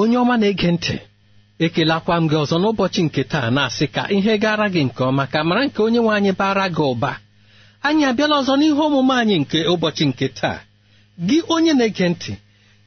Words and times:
Onye 0.00 0.16
ọma 0.22 0.34
na-ege 0.40 0.70
ntị 0.76 0.96
ekelakwa 1.64 2.14
m 2.20 2.24
gị 2.30 2.36
ọzọ 2.42 2.56
n'ụbọchị 2.62 3.00
nke 3.06 3.22
taa 3.32 3.50
na-asị 3.56 3.86
ka 3.94 4.02
ihe 4.16 4.32
gara 4.42 4.66
gị 4.74 4.82
nke 4.88 5.02
ọma 5.10 5.24
ka 5.32 5.38
mara 5.48 5.62
nke 5.66 5.80
onye 5.86 6.00
nwe 6.02 6.12
anyị 6.16 6.32
bara 6.40 6.66
gị 6.76 6.84
ụba. 6.92 7.12
Anyị 7.86 8.04
abịala 8.10 8.34
ọzọ 8.40 8.54
n'ihe 8.58 8.82
omume 8.86 9.14
anyị 9.22 9.36
nke 9.42 9.58
ụbọchị 9.72 10.04
nke 10.10 10.26
taa. 10.38 10.58
Gị 11.28 11.38
onye 11.54 11.72
na-ege 11.78 12.06
ntị 12.12 12.32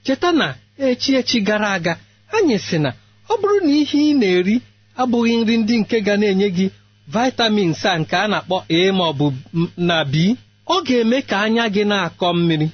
cheta 0.05 0.29
na 0.39 0.47
echi 0.87 1.11
echi 1.19 1.37
gara 1.47 1.69
aga 1.77 1.93
anyị 2.35 2.57
sị 2.67 2.77
na 2.83 2.89
ọ 3.29 3.33
bụrụ 3.41 3.57
na 3.65 3.71
ihe 3.81 3.99
ị 4.11 4.13
na-eri 4.21 4.55
abụghị 5.01 5.33
nri 5.41 5.55
ndị 5.61 5.75
nke 5.81 5.97
ga 6.05 6.13
na-enye 6.17 6.47
gị 6.57 6.67
vitamins 7.13 7.81
a 7.85 7.97
nke 8.01 8.15
a 8.23 8.27
na-akpọ 8.31 8.57
a 8.77 8.91
ma 8.97 9.03
ọ 9.11 9.13
bụ 9.19 9.27
na 9.87 9.97
b 10.11 10.35
ọ 10.67 10.75
ga-eme 10.85 11.17
ka 11.29 11.37
anya 11.45 11.65
gị 11.75 11.83
na-akọ 11.91 12.27
mmiri. 12.37 12.67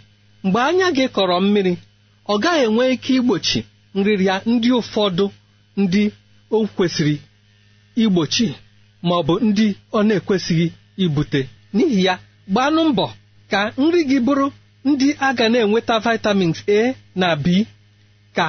Mgbe 0.44 0.60
anya 0.70 0.88
gị 0.98 1.06
kọrọ 1.16 1.38
mmiri 1.46 1.74
ọ 2.32 2.36
gaghị 2.44 2.64
enwe 2.68 2.84
ike 2.94 3.14
igbochi 3.18 3.60
nrịrịa 3.98 4.36
ndị 4.52 4.70
ụfọdụ 4.80 5.26
ndị 5.82 6.04
o 6.56 6.58
kwesịrị 6.76 7.16
igbochi 8.04 8.48
ma 9.08 9.14
ọ 9.20 9.22
bụ 9.28 9.34
ndị 9.48 9.66
ọ 9.98 10.00
na-ekwesịghị 10.08 10.68
ibute. 11.04 11.42
N'ihi 11.76 12.00
ya 12.08 12.14
gbanụ 12.52 12.82
mbọ 12.92 13.06
ka 13.52 13.60
nri 13.82 14.00
gị 14.10 14.18
bụrụ 14.26 14.48
ndị 14.90 15.08
a 15.26 15.28
ga 15.38 15.46
na-enweta 15.52 15.96
vitamins 16.06 16.60
A 16.78 16.80
na 17.20 17.28
B 17.44 17.46
ka 18.38 18.46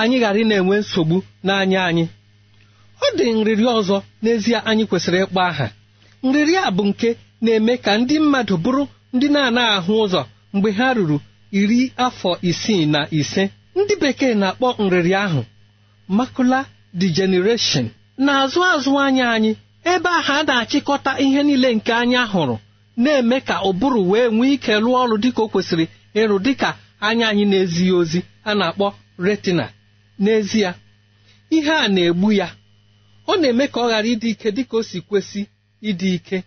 anyị 0.00 0.16
ghara 0.22 0.38
ị 0.42 0.44
na-enwe 0.50 0.76
nsogbu 0.82 1.16
n'anya 1.46 1.80
anyị. 1.88 2.04
Ọ 3.04 3.06
dị 3.18 3.24
nrịrị 3.38 3.64
ọzọ 3.78 3.96
n'ezie 4.22 4.58
anyị 4.70 4.84
kwesịrị 4.90 5.18
ịkpọ 5.24 5.40
aha. 5.50 5.66
Nrịrị 6.26 6.54
a 6.66 6.70
bụ 6.76 6.82
nke 6.90 7.08
na-eme 7.44 7.72
ka 7.84 7.92
ndị 8.00 8.16
mmadụ 8.24 8.54
bụrụ 8.64 8.82
ndị 9.14 9.26
na-anaghị 9.34 9.72
ahụ 9.78 9.92
ụzọ 10.04 10.20
mgbe 10.54 10.70
ha 10.78 10.86
ruru 10.96 11.16
iri 11.60 11.78
afọ 12.06 12.30
isii 12.50 12.84
na 12.92 13.00
ise. 13.20 13.44
Ndị 13.76 13.94
bekee 14.02 14.34
na-akpọ 14.40 14.68
nrịrị 14.84 15.12
ahụ 15.24 15.42
makula 16.16 16.60
degeneration 17.00 17.86
na-azụ 18.24 18.60
azụ 18.72 18.90
anya 19.04 19.24
anyị 19.36 19.52
ebe 19.92 20.10
ahụ 20.18 20.32
a 20.38 20.42
na-achịkọta 20.48 21.10
ihe 21.24 21.40
niile 21.46 21.68
nke 21.76 21.92
anya 22.02 22.22
hụrụ 22.32 22.56
na-eme 23.02 23.36
ka 23.48 23.54
ụbụrụ 23.68 24.00
wee 24.10 24.26
nwee 24.36 24.52
ike 24.56 24.72
lụọ 24.84 24.96
ọrụ 25.04 25.16
dịka 25.22 25.40
o 25.42 25.48
kwesịrị 25.52 25.84
ịrụ 26.20 26.36
dịka 26.44 26.68
anya 27.06 27.24
anyị 27.30 27.44
na-ezighị 27.50 27.92
ozi 28.00 28.20
a 28.44 28.54
na-akpọ 28.58 28.86
retina. 29.24 29.66
N'ezie 30.22 30.70
ihe 31.56 31.72
a 31.84 31.88
na-egbu 31.94 32.28
ya 32.40 32.48
ọ 33.30 33.32
na-eme 33.40 33.64
ka 33.72 33.78
ọ 33.80 33.86
ghara 33.90 34.08
ịdị 34.14 34.28
ike 34.34 34.48
dịka 34.56 34.74
o 34.76 34.82
si 34.88 34.98
kwesị 35.08 35.40
ịdị 35.88 36.08
ike. 36.16 36.38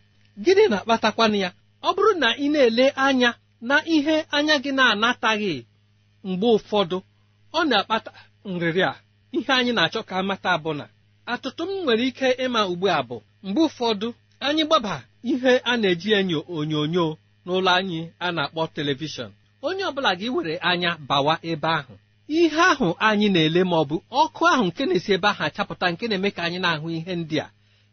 Gịnị 0.43 0.63
na-akpatakwana 0.71 1.37
ya? 1.43 1.49
Ọ 1.83 1.89
bụrụ 1.95 2.11
na 2.21 2.27
ị 2.43 2.47
na-ele 2.53 2.85
anya 3.05 3.29
na 3.69 3.75
ihe 3.95 4.15
anya 4.37 4.55
gị 4.63 4.71
na-anataghị 4.77 5.53
mgbe 6.27 6.47
ụfọdụ 6.57 6.97
ọ 7.57 7.61
na-akpata 7.69 8.11
nrịrị 8.45 8.81
a. 8.91 8.93
Ihe 9.37 9.53
anyị 9.59 9.71
na-achọ 9.77 10.01
ka 10.09 10.13
amata 10.21 10.51
bụ 10.63 10.71
na 10.79 10.85
atụtụ 11.31 11.63
m 11.69 11.71
nwere 11.83 12.03
ike 12.09 12.27
ịma 12.45 12.61
ugbu 12.71 12.85
a 12.89 12.99
bụ 13.09 13.17
mgbe 13.43 13.61
ụfọdụ 13.67 14.07
anyị 14.45 14.63
gbaba 14.67 14.93
ihe 15.31 15.53
a 15.63 15.73
na-eji 15.81 16.09
enyo 16.19 16.39
onyonyo 16.55 17.05
n'ụlọ 17.45 17.71
anyị 17.79 17.99
a 18.19 18.27
na-akpọ 18.35 18.61
telivishọn 18.75 19.31
onye 19.67 19.83
ọbụla 19.89 20.11
gị 20.19 20.27
were 20.35 20.53
anya 20.69 20.91
bawa 21.09 21.33
ebe 21.51 21.67
ahụ. 21.79 21.93
Ihe 22.27 22.61
ahụ 22.71 22.87
anyị 23.07 23.27
na-ele 23.33 23.61
ma 23.69 23.75
ọ 23.81 23.85
bụ 23.89 23.95
ọkụ 24.21 24.41
ahụ 24.53 24.63
nke 24.69 24.83
na-esi 24.85 25.11
ebe 25.15 25.27
ahụ 25.31 25.43
achapụta 25.47 25.85
nke 25.91 26.03
na-eme 26.07 26.29
ka 26.35 26.41
anyị 26.47 26.59
na-ahụ 26.63 26.87
ihe 26.97 27.13
ndị 27.21 27.37
a. 27.45 27.47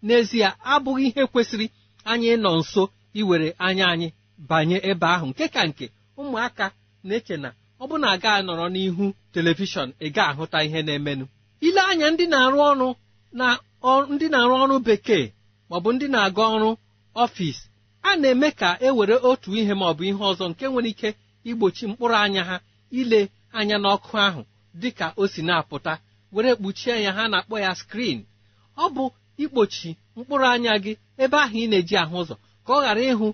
N'ezie 0.06 0.49
abụghị 0.73 1.05
ihe 1.11 1.23
kwesịrị 1.32 1.67
anyị 2.11 2.31
nọ 2.44 2.50
nso 2.61 2.82
iwere 3.20 3.49
anya 3.67 3.85
anyị 3.93 4.08
banye 4.49 4.76
ebe 4.91 5.06
ahụ. 5.15 5.26
Nke 5.31 5.44
ka 5.55 5.61
nke 5.69 5.87
ụmụaka 6.19 6.67
na-eche 7.06 7.37
na 7.43 7.50
ọ 7.82 7.84
bụ 7.90 7.96
na 8.02 8.08
aga 8.14 8.31
anọrọ 8.38 8.67
n'ihu 8.75 9.05
telivishọn 9.32 9.88
ị 10.06 10.08
ga-ahụta 10.14 10.58
ihe 10.67 10.81
na-emenụ. 10.87 11.25
Ile 11.67 11.81
anya 11.90 12.06
ndị 12.12 12.25
na-arụ 12.32 12.58
ọrụ 12.70 12.88
na 13.38 13.46
ndị 14.14 14.26
na-arụ 14.32 14.55
ọrụ 14.62 14.76
bekee 14.87 15.25
maọbụ 15.70 15.88
ndị 15.94 16.06
na-aga 16.14 16.44
ọrụ 16.55 16.70
ọfịs 17.23 17.58
a 18.08 18.17
na-eme 18.20 18.49
ka 18.61 18.69
e 18.81 18.88
were 18.99 19.17
otu 19.31 19.49
ihe 19.61 19.75
maọbụ 19.81 20.02
ihe 20.11 20.23
ọzọ 20.31 20.44
nke 20.50 20.64
nwere 20.70 20.88
ike 20.93 21.08
igbochi 21.50 21.84
mkpụrụ 21.90 22.17
anya 22.25 22.43
ha 22.49 22.56
ile 23.00 23.20
anya 23.58 23.76
n'ọkụ 23.82 24.12
ahụ 24.26 24.43
dịka 24.81 25.06
o 25.20 25.26
si 25.32 25.40
na-apụta 25.49 25.93
were 26.34 26.50
kpuchie 26.58 26.94
ya 27.05 27.11
ha 27.17 27.23
na-akpọ 27.32 27.56
ya 27.64 27.70
skrin 27.81 28.19
ọ 28.76 28.84
bụ 28.94 29.05
ikpochi 29.43 29.90
mkpụrụ 30.17 30.46
anya 30.55 30.73
gị 30.84 30.93
ebe 31.23 31.37
ahụ 31.44 31.56
ị 31.64 31.67
na-eji 31.70 31.96
ahụ 32.02 32.14
ụzọ 32.23 32.34
ka 32.67 32.70
ọ 32.76 32.81
ghara 32.84 33.02
ịhụ 33.12 33.26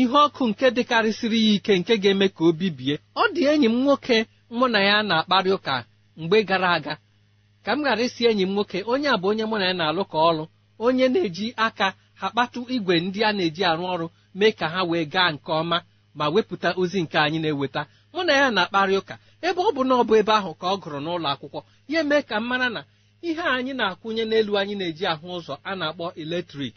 ihe 0.00 0.16
ọkụ 0.26 0.42
nke 0.50 0.66
dịkarịsịrị 0.76 1.38
ya 1.46 1.52
ike 1.56 1.72
nke 1.80 1.94
ga-eme 2.02 2.26
ka 2.36 2.42
o 2.44 2.52
bibie 2.58 2.94
ọ 3.16 3.22
dị 3.34 3.42
enyi 3.52 3.68
m 3.68 3.76
nwoke 3.84 4.16
mụ 4.58 4.66
na 4.72 4.80
ya 4.88 4.96
na-akparị 5.08 5.50
ụka 5.56 5.74
mgbe 6.20 6.38
gara 6.48 6.68
aga. 6.76 6.94
Ka 7.64 7.70
m 7.76 7.80
ghara 7.84 8.02
isi 8.06 8.22
enyi 8.30 8.44
m 8.46 8.52
nwoke 8.54 8.78
onye 8.92 9.08
a 9.08 9.16
bụ 9.20 9.26
onye 9.32 9.44
mụ 9.50 9.56
na 9.60 9.64
ya 9.70 9.74
na-alụ 9.80 10.02
ka 10.12 10.18
ọlụ 10.30 10.44
onye 10.86 11.06
na-eji 11.12 11.46
aka 11.66 11.86
ha 12.20 12.26
kpatụ 12.32 12.60
igwe 12.74 12.94
ndị 13.04 13.20
a 13.28 13.30
na-eji 13.36 13.62
arụ 13.70 13.84
ọrụ 13.94 14.06
mee 14.38 14.52
ka 14.58 14.66
ha 14.74 14.80
wee 14.90 15.04
gaa 15.12 15.30
nke 15.34 15.50
ọma 15.60 15.78
ma 16.18 16.24
wepụta 16.34 16.68
ozi 16.80 16.98
nke 17.04 17.16
anyị 17.24 17.38
na-eweta. 17.42 17.82
Mụ 18.12 18.20
na 18.26 18.32
ya 18.40 18.46
na-akparị 18.56 18.94
ụka. 19.00 19.14
Ebe 19.46 19.60
ọ 19.60 19.70
bụ 19.76 19.82
na 19.88 19.94
ọ 19.94 20.02
bụ 20.08 20.12
ebe 20.20 20.32
ahụ 20.40 20.50
ka 20.60 20.66
ọ 20.66 20.76
gụrụ 20.82 20.98
n'ụlọ 21.04 21.28
akwụkwọ 21.34 21.60
ya 21.92 22.00
mee 22.08 22.22
ka 22.28 22.36
m 22.40 22.44
mara 22.48 22.68
na 22.74 22.80
ihe 23.28 23.42
anyị 23.56 23.72
na-akwụnye 23.78 24.24
n'elu 24.30 24.52
anyị 24.60 24.74
na-eji 24.80 25.04
ahụ 25.12 25.26
ụzọ 25.38 25.54
a 25.64 25.72
na-akpọ 25.80 26.04
eletrik 26.22 26.76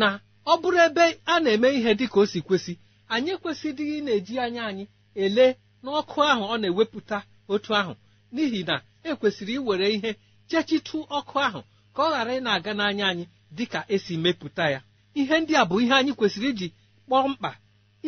na 0.00 0.08
ọ 0.50 0.54
bụrụ 0.60 0.78
ebe 0.86 1.04
a 1.32 1.40
na-eme 1.42 1.68
ihe 1.78 1.90
dị 1.98 2.06
ka 2.12 2.18
o 2.20 2.26
si 2.32 2.40
kwesị 2.46 2.72
anyị 3.14 3.30
ekwesịdịghị 3.36 3.96
na-eji 4.06 4.34
anya 4.44 4.62
anyị 4.70 4.84
ele 5.24 5.46
n'ọkụ 5.84 6.18
ahụ 6.30 6.44
ọ 6.54 6.56
na-ewepụta 6.62 7.18
otu 7.52 7.70
ahụ. 7.80 7.92
N'ihi 8.34 8.60
na 8.68 8.74
ekwesịrị 9.10 9.52
iwere 9.58 9.86
ihe 9.96 10.10
chechitụ 10.50 10.98
ọkụ 11.18 11.34
ahụ 11.46 11.60
ka 11.94 12.00
ọ 12.06 12.08
ghara 12.12 12.32
ị 12.38 12.40
na-aga 12.46 12.72
n'anya 12.78 13.04
anyị 13.10 13.24
dị 13.56 13.64
ka 13.72 13.80
esi 13.94 14.14
mepụta 14.24 14.64
ya. 14.74 14.80
Ihe 15.20 15.34
ndị 15.40 15.52
a 15.60 15.64
bụ 15.68 15.74
ihe 15.84 15.94
anyị 16.00 16.12
kwesịrị 16.18 16.48
iji 16.52 16.68
kpọọ 17.06 17.24
mkpa 17.32 17.50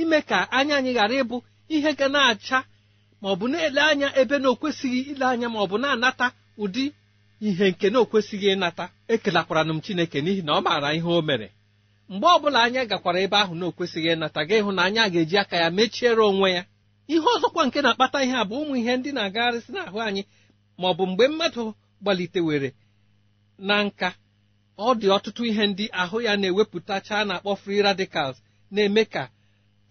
ime 0.01 0.19
ka 0.29 0.39
anya 0.59 0.75
anyị 0.79 0.93
ghara 0.97 1.15
ịbụ 1.23 1.37
ihe 1.75 1.91
ga 1.99 2.07
na-acha 2.15 2.59
ma 3.23 3.29
bụ 3.39 3.47
na-ele 3.53 3.81
anya 3.91 4.09
ebe 4.21 4.37
na 4.43 4.49
okwesịghị 4.55 5.01
ile 5.13 5.25
anya 5.33 5.49
ma 5.53 5.59
ọ 5.65 5.67
bụ 5.71 5.77
na-anata 5.83 6.27
ụdị 6.63 6.85
ihe 7.49 7.67
nke 7.73 7.87
na 7.93 7.99
okwesịghị 8.05 8.49
ịnata. 8.55 8.85
Ekelakwara 9.15 9.63
m 9.69 9.81
Chineke 9.85 10.19
n'ihi 10.25 10.43
na 10.47 10.53
ọ 10.59 10.61
maara 10.67 10.89
ihe 10.99 11.09
o 11.19 11.23
mere. 11.29 11.49
Mgbe 12.11 12.27
ọbụla 12.37 12.59
anya 12.67 12.83
gakwara 12.91 13.19
ebe 13.25 13.37
ahụ 13.43 13.55
na 13.59 13.65
okwesịghị 13.71 14.09
ịnata 14.15 14.41
ga 14.49 14.55
ịhụ 14.61 14.71
na 14.77 14.83
anya 14.87 15.05
ga-eji 15.12 15.37
aka 15.43 15.57
ya 15.62 15.69
mechiere 15.77 16.23
onwe 16.31 16.49
ya. 16.57 16.62
Ihe 17.12 17.21
ọzọkwa 17.37 17.62
nke 17.67 17.79
na-akpata 17.85 18.19
ihe 18.25 18.35
a 18.37 18.45
bụ 18.49 18.55
ụmụ 18.62 18.75
ihe 18.81 18.93
ndị 18.99 19.11
na-agagharịsị 19.17 19.71
n'ahụ 19.75 19.99
anyị 20.07 20.23
ma 20.81 20.87
ọ 20.91 20.95
bụ 20.99 21.05
mgbe 21.11 21.25
mmadụ 21.31 21.65
gbalitewere 22.03 22.71
na 23.69 23.75
nka 23.87 24.09
ọ 24.79 24.89
dị 25.01 25.07
ọtụtụ 25.17 25.43
ihe 25.51 25.65
ndị 25.71 25.85
ahụ 26.03 26.17
ya 26.27 26.33
na-ewepụtacha 26.41 27.17
na-akpọ 27.29 27.51
free 27.62 27.83
radicals 27.87 28.37
na-eme 28.75 29.03
ka 29.15 29.23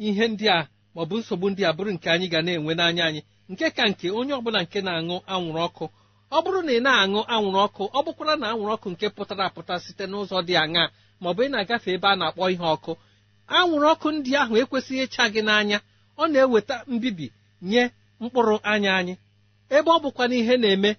ihe 0.08 0.26
ndị 0.32 0.46
a 0.58 0.68
maọbụ 0.96 1.16
nsogbu 1.20 1.46
ndị 1.52 1.62
a 1.66 1.72
bụrụ 1.78 1.92
nke 1.96 2.08
anyị 2.14 2.28
ga 2.34 2.40
na-enwe 2.46 2.74
n'anya 2.78 3.04
anyị. 3.10 3.22
Nke 3.52 3.66
ka 3.76 3.84
nke 3.92 4.08
onye 4.20 4.34
ọbụla 4.40 4.60
nke 4.66 4.80
na-aṅụ 4.86 5.16
anwụrụ 5.34 5.60
ọkụ 5.68 5.86
ọ 6.36 6.38
bụrụ 6.44 6.60
na 6.66 6.72
ị 6.78 6.80
na-aṅụ 6.86 7.20
anwụrụ 7.34 7.60
ọkụ 7.68 7.84
ọ 7.98 8.00
bụkwara 8.06 8.34
na 8.42 8.46
anwụrụ 8.52 8.72
ọkụ 8.76 8.88
nke 8.94 9.06
pụtara 9.16 9.44
apụta 9.50 9.74
site 9.84 10.04
n'ụzọ 10.12 10.38
dị 10.48 10.54
aṅaa? 10.64 10.88
Maọbụ 11.22 11.40
ị 11.46 11.50
na-agafe 11.52 11.90
ebe 11.96 12.08
a 12.08 12.16
na-akpọ 12.20 12.44
ihe 12.54 12.66
ọkụ 12.76 12.92
anwụrụ 13.58 13.88
ọkụ 13.94 14.08
ndị 14.16 14.32
ahụ 14.42 14.54
ekwesịghị 14.62 15.04
ịcha 15.06 15.24
gị 15.34 15.42
n'anya 15.48 15.78
ọ 16.22 16.24
na-eweta 16.32 16.76
mbibi 16.94 17.28
nye 17.70 17.84
mkpụrụ 18.22 18.56
anya 18.72 18.92
anyị. 19.00 19.14
Ebe 19.76 19.90
ọ 19.96 19.98
bụkwa 20.04 20.24
na 20.30 20.36
ihe 20.42 20.56
na-eme 20.62 20.90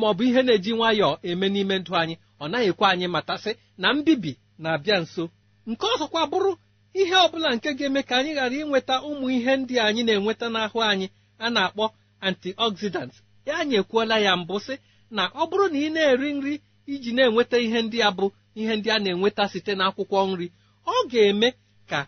maọbụ 0.00 0.22
ihe 0.28 0.40
na-eji 0.46 0.72
nwayọọ 0.78 1.12
eme 1.28 1.46
n'ime 1.54 1.74
ndụ 1.80 1.92
anyị 2.00 2.14
ọ 2.42 2.44
naghị 2.50 2.66
ekwe 2.72 2.86
anyị 2.92 3.06
matasị 3.14 3.50
na 3.80 3.86
mbibi 3.96 4.32
na-abịa 4.62 4.96
nso. 5.02 5.24
Nke 5.68 5.84
ọzọkwa 5.94 6.20
bụrụ 6.32 6.52
ihe 7.00 7.14
ọ 7.24 7.26
bụla 7.32 7.48
nke 7.56 7.68
ga-eme 7.78 8.00
ka 8.08 8.14
anyị 8.18 8.32
ghara 8.36 8.56
inweta 8.62 8.94
ụmụ 9.08 9.26
ihe 9.36 9.52
ndị 9.60 9.74
anyị 9.86 10.02
na-enweta 10.06 10.46
n'ahụ 10.54 10.78
anyị 10.90 11.06
a 11.38 11.46
na-akpọ 11.54 11.84
antioxidants. 12.26 13.16
Ya 13.46 13.54
anyị 13.60 13.74
ekwuola 13.80 14.16
ya 14.26 14.32
mbụ 14.40 14.54
sị 14.66 14.74
na 15.16 15.22
ọ 15.28 15.42
bụrụ 15.50 15.66
na 15.72 15.78
ị 15.78 15.88
na-eri 15.94 16.28
nri 16.36 16.54
iji 16.92 17.10
na-enweta 17.16 17.56
ihe 17.66 17.78
ndị 17.86 17.98
a 18.02 18.10
bụ 18.16 18.26
ihe 18.60 18.72
ndị 18.78 18.88
a 18.94 18.98
na-enweta 19.02 19.44
site 19.52 19.72
n'akwụkwọ 19.78 20.18
nri 20.30 20.46
ọ 20.86 20.94
ga-eme 21.10 21.48
ka 21.90 22.00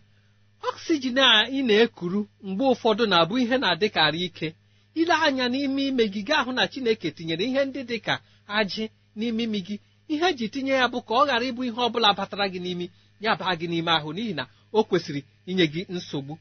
oxygen 0.68 1.18
a 1.18 1.48
ị 1.48 1.60
na-ekuru 1.68 2.20
mgbe 2.46 2.64
ụfọdụ 2.72 3.04
na-abụ 3.10 3.34
ihe 3.42 3.56
na-adịkarị 3.62 4.20
ike. 4.28 4.48
Ile 5.00 5.14
anya 5.26 5.44
n'ime 5.52 5.82
ime 5.90 6.04
gị 6.12 6.22
gaa 6.28 6.42
hụ 6.46 6.52
na 6.56 6.62
Chineke 6.72 7.08
tinyere 7.16 7.44
ihe 7.48 7.62
ndị 7.68 7.80
dị 7.88 7.98
ka 8.06 8.14
ajị 8.58 8.84
n'ime 9.18 9.42
imi 9.46 9.60
gị. 9.66 9.76
Ihe 10.12 10.26
eji 10.32 10.46
tinye 10.52 10.72
ya 10.80 10.86
bụ 10.92 10.98
ka 11.06 11.12
ọ 11.14 11.26
ghara 11.28 11.44
ịbụ 11.50 11.62
ihe 11.68 11.80
ọ 11.86 11.88
bụla 11.92 12.10
batara 12.18 12.46
gị 12.52 12.60
n'imi 12.64 12.86
ya 13.24 13.32
baa 13.40 13.54
gị 13.58 13.66
n'ime 13.70 13.90
ahụ 13.98 14.10
n'ihi 14.14 14.34
na 14.38 14.44
o 14.72 14.80
kwesịrị 14.88 15.20
inye 15.50 15.66
gị 15.72 15.80
nsogbu. 15.94 16.34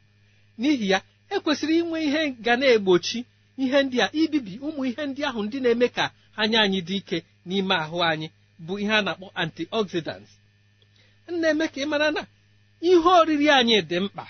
N'ihi 0.60 0.86
ya 0.94 1.00
ekwesịrị 1.36 1.74
inwe 1.82 1.98
ihe 2.08 2.22
ga 2.46 2.54
na-egbochi 2.60 3.20
ihe 3.64 3.78
ndị 3.86 3.98
a 4.02 4.08
ibibi 4.22 4.54
ụmụ 4.68 4.82
ihe 4.90 5.04
ndị 5.10 5.22
ahụ 5.30 5.40
ndị 5.46 5.58
na-eme 5.64 5.88
ka 5.98 6.06
anya 6.42 6.58
anyị 6.66 6.80
dị 6.88 6.96
ike 7.02 7.18
n'ime 7.48 7.76
ahụ 7.84 7.98
anyị. 8.12 8.28
Bụ 8.66 8.74
ihe 8.84 8.94
a 8.94 9.02
na-akpọ 9.06 9.28
antioxidants. 9.42 10.32
Na-eme 11.42 11.66
ka 11.74 11.80
ị 11.82 11.86
mara 11.92 12.12
na 12.16 12.22
ihe 12.82 13.10
oriri 13.20 13.48
anyị 13.58 13.78
dị 13.90 13.98
mkpa 14.06 14.26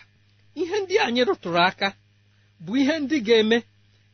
ihe 0.61 0.75
ndị 0.83 0.95
anyị 1.05 1.21
rụtụrụ 1.27 1.59
aka 1.69 1.87
bụ 2.65 2.71
ihe 2.81 2.95
ndị 3.03 3.17
ga-eme 3.27 3.57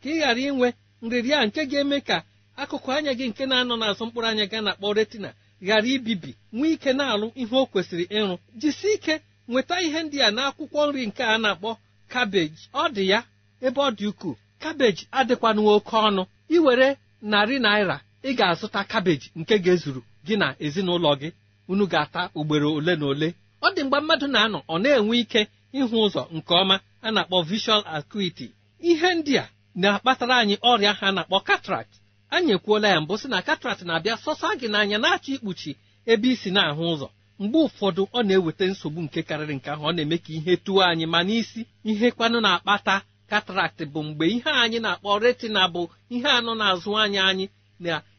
ka 0.01 0.07
ị 0.09 0.19
ghara 0.19 0.41
inwe 0.50 0.67
nrịrịa 1.03 1.39
nke 1.47 1.62
ga-eme 1.71 1.97
ka 2.07 2.17
akụkụ 2.62 2.89
anya 2.95 3.12
gị 3.19 3.25
nke 3.29 3.44
na-anọ 3.50 3.73
n'azụ 3.81 4.03
mkpụrụ 4.07 4.27
anya 4.31 4.45
ga 4.51 4.59
na-akpọ 4.65 4.88
retina 4.97 5.29
ghara 5.67 5.88
ibibi 5.95 6.31
nwee 6.56 6.71
ike 6.75 6.91
na-alụ 7.00 7.27
ihe 7.41 7.56
o 7.56 7.65
kwesịrị 7.71 8.06
ịrụ. 8.17 8.35
Jisi 8.62 8.88
ike 8.95 9.15
nweta 9.50 9.75
ihe 9.85 10.00
ndị 10.06 10.17
a 10.21 10.29
n'akwụkwọ 10.35 10.79
nri 10.89 11.01
nke 11.09 11.23
a 11.23 11.35
na-akpọ 11.44 11.69
kabeji 12.12 12.63
ọ 12.73 12.83
dị 12.95 13.03
ya 13.12 13.19
ebe 13.65 13.79
ọ 13.81 13.89
dị 13.97 14.06
ukwuu. 14.12 14.35
Kabeji 14.62 15.03
adịkwanụ 15.19 15.62
oke 15.75 15.95
ọnụ. 16.07 16.23
Iwere 16.56 16.88
narị 17.31 17.56
naira 17.65 17.97
ị 18.30 18.31
ga-azụta 18.38 18.81
kabeji 18.92 19.27
nke 19.39 19.56
ga-ezuru 19.63 20.01
gị 20.25 20.36
na 20.42 20.48
ezinụlọ 20.66 21.12
gị. 21.22 21.30
Unu 21.72 21.86
ga-ata 21.92 22.22
ugboro 22.39 22.69
ole 22.77 22.94
na 22.95 23.06
ole. 23.06 23.27
Ọ 23.62 23.68
dị 23.75 23.81
mgbe 23.83 23.98
mmadụ 24.00 24.27
na-anọ 24.33 24.60
ọ 24.74 24.75
na-enwe 24.83 25.16
ike 25.24 25.42
ịhụ 25.80 25.95
ụzọ 26.06 26.22
nke 26.36 26.54
ọma 26.62 26.75
a 27.01 27.12
na-akpọ 27.16 27.38
visual 27.50 27.83
acuity. 27.98 28.48
Ihe 28.89 29.10
ndị 29.18 29.33
a 29.44 29.45
na-akpatara 29.81 30.36
anyị 30.42 30.56
ọrịa 30.69 30.94
ha 31.00 31.08
na-akpọ 31.15 31.38
cataract. 31.48 31.94
Anyị 32.36 32.51
ekwuola 32.58 32.88
ya 32.94 33.01
mbụ 33.01 33.13
sị 33.22 33.27
na 33.34 33.39
cataract 33.48 33.82
na-abịa 33.88 34.15
sọsa 34.24 34.48
gị 34.60 34.67
n'anya 34.74 34.98
na-achọ 35.03 35.32
ikpuchi 35.36 35.72
ebe 36.12 36.27
isi 36.34 36.50
na-ahụ 36.55 36.84
ụzọ. 36.94 37.08
Mgbe 37.39 37.58
ụfọdụ 37.67 38.01
ọ 38.17 38.20
na-eweta 38.27 38.65
nsogbu 38.72 39.00
nke 39.05 39.20
karịrị 39.27 39.55
nke 39.58 39.70
ahụ. 39.74 39.84
Ọ 39.89 39.91
na-eme 39.96 40.17
ka 40.24 40.32
ihe 40.38 40.53
tuo 40.65 40.82
anyị 40.89 41.05
ma 41.13 41.20
n'isi. 41.27 41.62
Ihe 41.89 42.08
kwanụ 42.17 42.38
na-akpata 42.46 42.96
cataract 43.29 43.79
bụ 43.94 44.00
mgbe 44.08 44.25
ihe 44.36 44.51
anyị 44.63 44.79
na-akpọ 44.86 45.10
retina 45.24 45.62
bụ 45.74 45.82
ihe 46.15 46.29
anọ 46.38 46.51
n'azụ 46.60 46.91
anya 47.03 47.22
anyị 47.32 47.46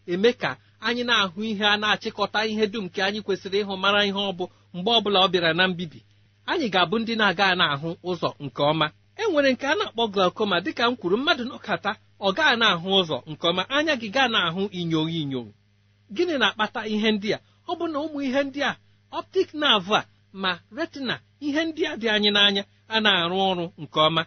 na-eme 0.07 0.33
ka 0.33 0.57
anyị 0.81 1.05
na-ahụ 1.05 1.41
ihe 1.45 1.65
a 1.67 1.77
na-achịkọta 1.77 2.41
ihe 2.47 2.67
dum 2.73 2.85
nke 2.85 3.01
anyị 3.03 3.21
kwesịrị 3.27 3.59
ịhụ 3.65 3.75
mara 3.83 4.01
ihe 4.05 4.13
ọ 4.13 4.33
bụ 4.39 4.45
mgbe 4.75 4.91
ọ 4.91 5.01
bụla 5.05 5.19
ọ 5.27 5.29
bịara 5.33 5.53
na 5.59 5.65
mbibi. 5.69 6.01
Anyị 6.47 6.67
ga-abụ 6.73 6.97
ndị 7.01 7.15
na-aga 7.17 7.47
na-ahụ 7.61 7.89
ụzọ 8.11 8.29
nke 8.45 8.63
ọma. 8.71 8.87
E 9.17 9.23
nwere 9.33 9.51
nke 9.53 9.67
a 9.67 9.75
na-akpọ 9.79 10.03
glaucoma 10.13 10.57
dịka 10.65 10.85
m 10.91 10.95
kwuru 11.01 11.17
mmadụ 11.19 11.45
nọkata 11.51 11.91
ọ 12.21 12.29
gaa 12.37 12.55
na-ahụ 12.61 12.89
ụzọ 13.01 13.17
nke 13.31 13.45
ọma 13.51 13.63
anya 13.77 13.95
gị 14.01 14.09
gaa 14.15 14.29
na-ahụ 14.35 14.63
inyo 14.81 15.01
inyo. 15.21 15.43
Gịnị 16.15 16.35
na-akpata 16.41 16.81
ihe 16.95 17.09
ndị 17.15 17.29
a? 17.35 17.39
Ọ 17.69 17.73
bụ 17.79 17.85
na 17.93 17.99
ụmụ 18.05 18.19
ihe 18.27 18.41
ndị 18.47 18.61
a 18.63 18.73
optic 19.19 19.49
nerve 19.55 19.95
a 19.97 20.07
ma 20.33 20.51
retina 20.77 21.15
ihe 21.47 21.61
ndị 21.69 21.83
a 21.91 21.97
dị 22.01 22.07
anyị 22.15 22.31
n'anya 22.37 22.63
a 22.89 22.97
na-arụ 23.05 23.37
ọrụ 23.51 23.65
nke 23.83 23.99
ọma. 24.09 24.23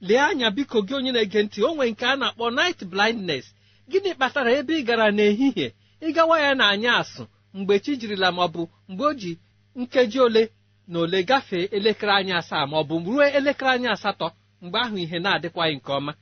Lee 0.00 0.18
anya 0.28 0.50
biko 0.56 0.78
gị 0.86 0.94
onye 0.98 1.12
na-ege 1.12 1.40
ntị 1.42 1.58
o 1.66 1.74
nwere 1.74 1.90
nke 1.92 2.04
a 2.06 2.14
na-akpọ 2.20 2.44
night 2.58 2.80
blindness. 2.92 3.46
Gịnị 3.90 4.10
kpatara 4.14 4.50
ebe 4.58 4.72
ị 4.80 4.84
gara 4.88 5.06
n'ehihie 5.16 5.68
ịgawa 6.06 6.36
ya 6.44 6.54
na 6.58 6.64
anya 6.72 6.92
asụ 7.00 7.22
mgbe 7.54 7.74
chi 7.84 7.92
jirila 8.00 8.28
ma 8.36 8.42
ọ 8.44 8.48
bụ 8.54 8.62
mgbe 8.88 9.04
o 9.04 9.12
ji 9.20 9.32
nkeji 9.80 10.18
ole 10.26 10.42
na 10.88 10.98
ole 11.04 11.18
gafee 11.28 11.64
elekere 11.76 12.12
anya 12.18 12.34
asaa 12.40 12.66
ma 12.70 12.76
ọ 12.80 12.84
bụ 12.88 12.94
ruo 13.06 13.24
elekere 13.38 13.70
anya 13.76 13.90
asatọ 13.96 14.26
mgbe 14.62 14.78
ahụ 14.84 14.96
ihe 15.04 15.18
na-adịkwaghị 15.24 15.74
nke 15.78 15.90
ọma? 15.98 16.12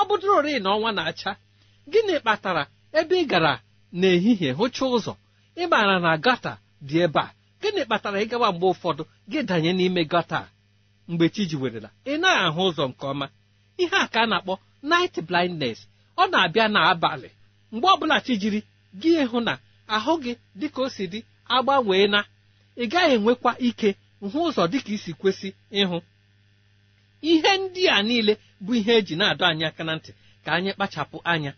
Ọ 0.00 0.02
bụdụrori 0.08 0.54
na 0.64 0.68
ọnwa 0.76 0.90
na-acha 0.96 1.30
gịnị 1.92 2.14
kpatara 2.22 2.62
ebe 2.98 3.14
ị 3.22 3.24
gara 3.30 3.52
n'ehihie 4.00 4.50
hụcha 4.58 4.84
ụzọ? 4.96 5.12
Ị 5.56 5.66
maara 5.70 5.96
na 6.04 6.10
gata 6.24 6.52
dị 6.88 6.96
ebe 7.06 7.20
a. 7.20 7.28
Gịnị 7.62 7.82
kpatara 7.86 8.18
ịgawa 8.24 8.48
mgbe 8.52 8.66
ụfọdụ 8.72 9.02
gị 9.30 9.38
danye 9.48 9.72
n'ime 9.72 10.02
gata 10.12 10.40
mgbe 11.08 11.26
chi 11.34 11.42
ji 11.50 11.56
werela 11.62 11.90
ị 12.04 12.12
naghị 12.22 12.40
ahụ 12.46 12.60
ụzọ 12.70 12.84
nke 12.90 13.04
ọma. 13.12 13.26
Ihe 13.82 13.96
a 13.96 14.06
ka 14.12 14.20
a 14.22 14.26
na-akpọ 14.30 14.54
night 14.90 15.14
blindness. 15.28 15.80
Ọ 16.22 16.30
na-abịa 16.32 16.66
n'abalị. 16.74 17.28
Mgbe 17.72 17.86
ọbụla 17.94 18.16
chi 18.24 18.34
jiri 18.40 18.60
gị 19.00 19.10
hụ 19.30 19.38
na 19.46 19.52
ahụ 19.94 20.12
gị 20.24 20.32
dịka 20.60 20.80
o 20.82 20.88
si 20.94 21.04
dị 21.12 21.20
agbanwee 21.54 22.06
na 22.14 22.20
ị 22.76 22.84
gaghị 22.92 23.14
enwekwa 23.16 23.52
ike 23.68 23.90
hụ 24.32 24.38
ụzọ 24.48 24.62
dịka 24.72 24.90
isi 24.96 25.12
kwesị 25.20 25.48
ịhụ. 25.80 25.98
Ihe 27.30 27.52
ndị 27.58 27.82
a 27.88 27.98
niile 28.08 28.32
bụ 28.64 28.72
ihe 28.78 28.92
eji 28.98 29.14
na-adọ 29.20 29.44
anyị 29.50 29.64
aka 29.70 29.82
na 29.88 29.92
ntị. 29.98 30.10
Ka 30.44 30.50
anyị 30.56 30.70
kpachapụ 30.76 31.18
anya. 31.32 31.52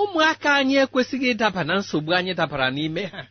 Ụmụaka 0.00 0.48
anyị 0.60 0.74
ekwesịghị 0.84 1.28
ịdaba 1.34 1.60
na 1.68 1.74
nsogbu 1.80 2.10
anyị 2.18 2.32
dabara 2.38 2.68
n'ime 2.76 3.02
ha. 3.12 3.22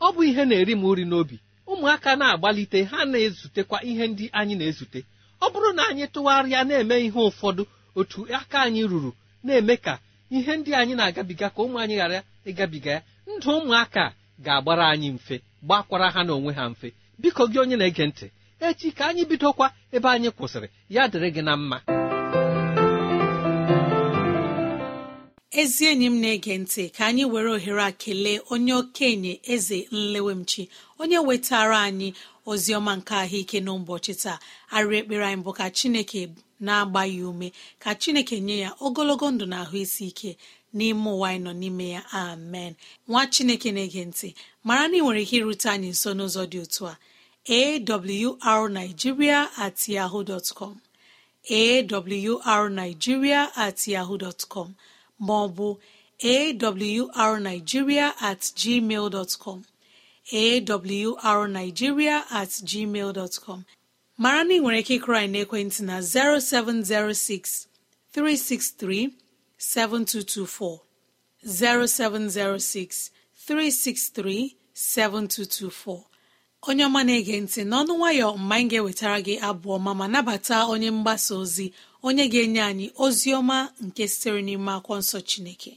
Ọ 0.00 0.12
bụ 0.14 0.20
ihe 0.28 0.42
na-eri 0.48 0.74
m 0.74 0.84
uri 0.90 1.04
n'obi. 1.10 1.36
Ụmụaka 1.70 2.10
na-agbalite 2.20 2.78
ha 2.90 2.98
na-ezutekwa 3.10 3.78
ihe 3.90 4.04
ndị 4.10 4.24
anyị 4.38 4.54
na-ezute. 4.60 5.00
Ọ 5.40 5.46
bụrụ 5.52 5.70
na 5.76 5.82
anyị 5.90 6.04
tụgharịa 6.14 6.60
na-eme 6.68 6.96
ihe 7.06 7.20
ụfọdụ 7.30 7.62
otu 7.98 8.20
aka 8.38 8.58
anyị 8.66 8.82
ruru 8.90 9.10
na-eme 9.44 9.74
ka 9.84 9.94
ihe 10.30 10.56
ndị 10.56 10.70
anyị 10.80 10.94
na-agabiga 10.96 11.48
ka 11.50 11.62
ụmụ 11.62 11.76
anyị 11.82 11.96
ghara 11.96 12.22
ịgabiga 12.46 12.90
ya 12.92 13.02
ndụ 13.36 13.50
ụmụaka 13.58 14.04
ga-agbara 14.44 14.84
anyị 14.92 15.08
mfe 15.16 15.36
gbakwara 15.64 16.10
ha 16.14 16.20
n'onwe 16.24 16.52
ha 16.58 16.64
mfe. 16.72 16.88
Biko 17.18 17.42
gị 17.46 17.58
onye 17.62 17.76
na-ege 17.76 18.06
ntị 18.06 18.26
echi 18.60 18.88
ka 18.92 19.04
anyị 19.08 19.24
bidokwa 19.30 19.66
ebe 19.92 20.08
anyị 20.08 20.28
kwụsịrị. 20.36 20.68
Ya 20.90 21.02
dịrị 21.08 21.30
gị 21.34 21.42
na 21.44 21.56
mma. 21.56 21.78
Ezi 25.60 25.84
enyi 25.90 26.06
m 26.10 26.16
na-ege 26.22 26.54
ntị 26.58 26.88
ka 26.96 27.06
anyị 27.06 27.24
were 27.32 27.50
ohere 27.56 27.82
a 27.82 27.92
kelee 27.92 28.38
onye 28.50 28.74
okenye 28.74 29.40
eze 29.54 29.78
nlewemchi 29.92 30.68
onye 30.98 31.18
wetara 31.18 31.78
anyị 31.88 32.14
ozi 32.50 32.70
ọma 32.78 32.92
nke 32.98 33.14
ahụike 33.22 33.58
n'ụbọchị 33.64 34.12
taa. 34.22 34.38
Arị 34.76 34.94
ekpere 35.00 35.24
anyị 35.26 35.42
bụ 35.44 35.50
ka 35.58 35.66
chineke 35.76 36.20
na-agba 36.66 37.02
ya 37.06 37.28
ume 37.28 37.48
ka 37.82 37.90
chineke 38.00 38.36
nye 38.46 38.56
ya 38.64 38.70
ogologo 38.84 39.26
ndụ 39.30 39.44
na 39.52 39.56
ahụ 39.64 39.76
isi 39.84 40.04
ike 40.10 40.30
n'ime 40.76 41.08
ụwa 41.14 41.26
anyị 41.30 41.40
nọ 41.44 41.52
n'ime 41.60 41.86
ya. 41.94 42.02
Amen. 42.22 42.72
Nwa 43.08 43.22
chineke 43.32 43.68
na-ege 43.72 44.02
ntị 44.10 44.28
mara 44.66 44.84
na 44.88 44.96
ị 44.96 45.00
nwere 45.02 45.20
ike 45.24 45.36
irute 45.40 45.66
anyị 45.74 45.88
nso 45.94 46.10
n'ụzọ 46.16 46.42
dị 46.52 46.58
otu 46.64 46.82
a. 46.92 46.94
Awrnigeria 48.50 49.38
at 49.64 49.78
yahoo 49.88 50.22
dot 50.24 50.46
com. 50.54 50.80
Awrnigeria 51.50 53.48
at 53.56 53.88
yahoo 53.88 54.16
dot 54.18 54.44
com. 54.48 54.74
At 56.22 56.58
gmail 58.60 59.10
dot 59.10 59.38
awrnigeria 60.32 62.24
at 62.30 62.48
gmail 62.48 63.40
com. 63.44 63.64
Mara 64.18 64.44
na 64.44 64.54
ị 64.54 64.60
nwere 64.60 64.78
ike 64.80 64.94
ịkụrụ 64.98 65.16
anyị 65.18 65.30
n'ekwentị 65.44 65.80
na 65.84 66.00
0706 66.00 67.66
363 68.14 69.10
7224 69.58 70.80
0706 71.44 73.10
363 73.48 74.54
7224 74.74 76.04
onye 76.68 76.84
ọma 76.88 77.00
na-ege 77.06 77.34
ntị 77.44 77.60
n'ọnụ 77.70 77.92
nwayọ 78.00 78.28
mgbe 78.36 78.54
anyị 78.56 78.68
ga-ewetara 78.70 79.18
gị 79.26 79.34
abụ 79.48 79.68
ọma 79.76 79.92
ma 79.98 80.06
nabata 80.12 80.56
onye 80.72 80.90
mgbasa 80.96 81.32
ozi 81.42 81.66
onye 82.06 82.24
ga-enye 82.32 82.62
anyị 82.70 82.86
ozi 83.04 83.28
ọma 83.40 83.56
nke 83.86 84.02
sitere 84.12 84.40
n'ime 84.46 84.70
akwụkwọ 84.76 84.94
nsọ 85.02 85.18
Chineke. 85.28 85.72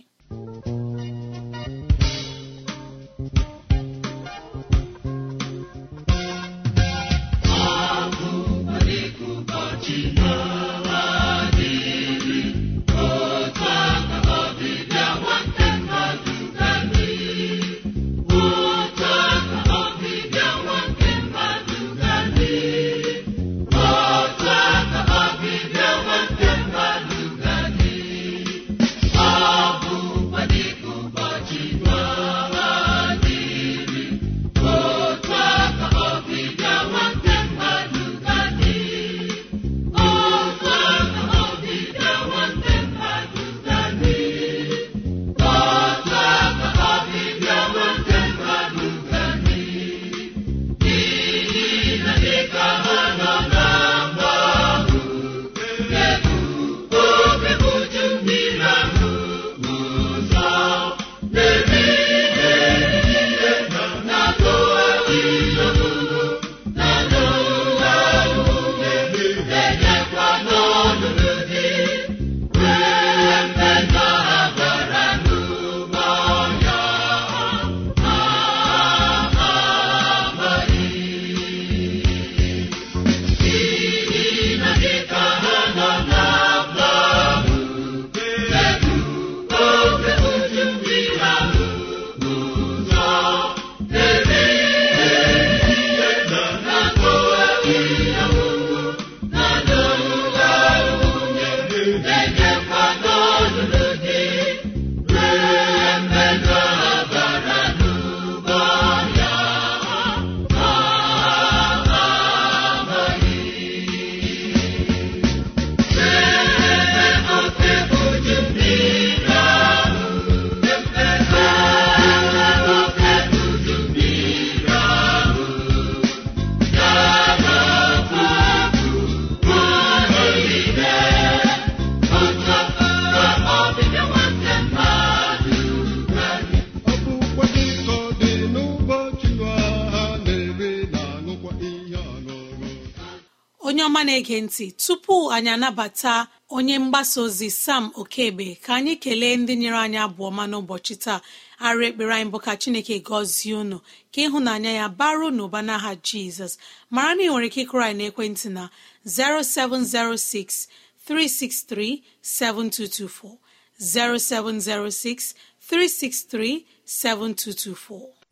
Na-ege 144.34 144.42
ntị 144.42 144.72
tupu 144.78 145.32
anyị 145.32 145.50
anabata 145.50 146.28
onye 146.50 146.80
mgbasa 146.80 147.22
ozi 147.22 147.50
sam 147.52 147.92
okebe 148.02 148.48
ka 148.64 148.72
anyị 148.76 148.94
kelee 149.04 149.36
ndị 149.42 149.54
nyere 149.62 149.78
anyị 149.86 149.98
abụọ 150.06 150.30
ma 150.38 150.44
n'ụbọchị 150.52 150.96
taa. 151.04 151.20
Arụ 151.66 151.82
ekpere 151.90 152.14
anyị 152.16 152.30
bụ 152.32 152.40
ka 152.46 152.52
chineke 152.62 152.96
gọzie 153.08 153.54
unu 153.62 153.78
ka 154.14 154.20
ịhụnanya 154.26 154.72
ya 154.80 154.86
baru 155.00 155.28
n'ụba 155.38 155.60
n'aha 155.68 155.92
jizọs. 156.08 156.54
Mara 156.96 157.12
na 157.16 157.24
ị 157.24 157.30
nwere 157.30 157.48
ike 157.50 157.60
ịkụrụ 157.66 157.84
anyị 157.90 157.98
n'ekwentị 158.10 158.48
na 158.58 158.64
0706 159.06 160.68
363 161.08 162.02
7224 162.24 163.38
0706 163.78 165.34
363 165.70 166.66
7224 166.86 168.23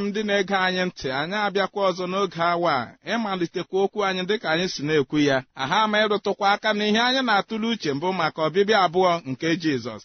m 0.00 0.04
ndị 0.08 0.20
na-ege 0.28 0.56
anyị 0.66 0.82
ntị 0.88 1.08
anyị 1.20 1.36
abịakwa 1.46 1.80
ọzọ 1.90 2.04
n'oge 2.12 2.42
awa 2.52 2.72
a. 2.82 2.86
Ịmalitekwa 3.12 3.78
okwu 3.84 3.98
anyị 4.08 4.22
dịka 4.28 4.48
anyị 4.52 4.66
si 4.72 4.80
na-ekwu 4.86 5.18
ya. 5.28 5.36
Aha 5.62 5.78
ma 5.90 5.96
ịrụtụkwa 6.04 6.46
aka 6.54 6.70
na 6.78 6.84
ihe 6.90 7.00
anyị 7.08 7.22
na-atụle 7.28 7.66
uche 7.72 7.90
mbụ 7.96 8.08
maka 8.20 8.40
ọbịbịa 8.48 8.78
abụọ 8.86 9.10
nke 9.30 9.48
jizọs. 9.62 10.02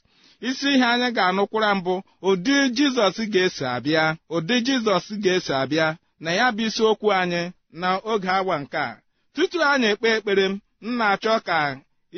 Isi 0.48 0.68
ihe 0.76 0.86
anyị 0.94 1.08
ga-anụkwara 1.16 1.70
mbụ 1.80 1.94
ụdị 2.30 2.56
jizọs 2.78 3.18
ga-esi 3.34 3.66
abịa 3.76 4.06
ụdị 4.36 4.56
jizọs 4.68 5.06
ga-esi 5.24 5.54
abịa 5.62 5.88
na 6.24 6.30
ya 6.40 6.46
bụ 6.56 6.62
isiokwu 6.68 7.08
anyị 7.22 7.42
na 7.82 7.90
oge 8.12 8.30
awa 8.38 8.56
nke 8.62 8.78
a. 8.78 8.92
Tutu 9.34 9.58
anyị 9.72 9.88
ekpe 9.94 10.08
ekpere 10.18 10.46
m 10.50 10.60
na-achọ 10.98 11.36
ka 11.48 11.58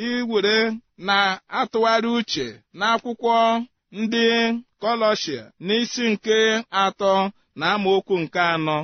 iwere 0.05 0.57
na-atụgharị 1.07 2.09
uche 2.19 2.47
n'akwụkwọ 2.79 3.35
ndị 3.99 4.25
kọlọshia 4.81 5.43
n'isi 5.65 6.03
nke 6.13 6.37
atọ 6.83 7.13
na 7.59 7.65
amaokwu 7.75 8.15
nke 8.23 8.39
anọ 8.55 8.77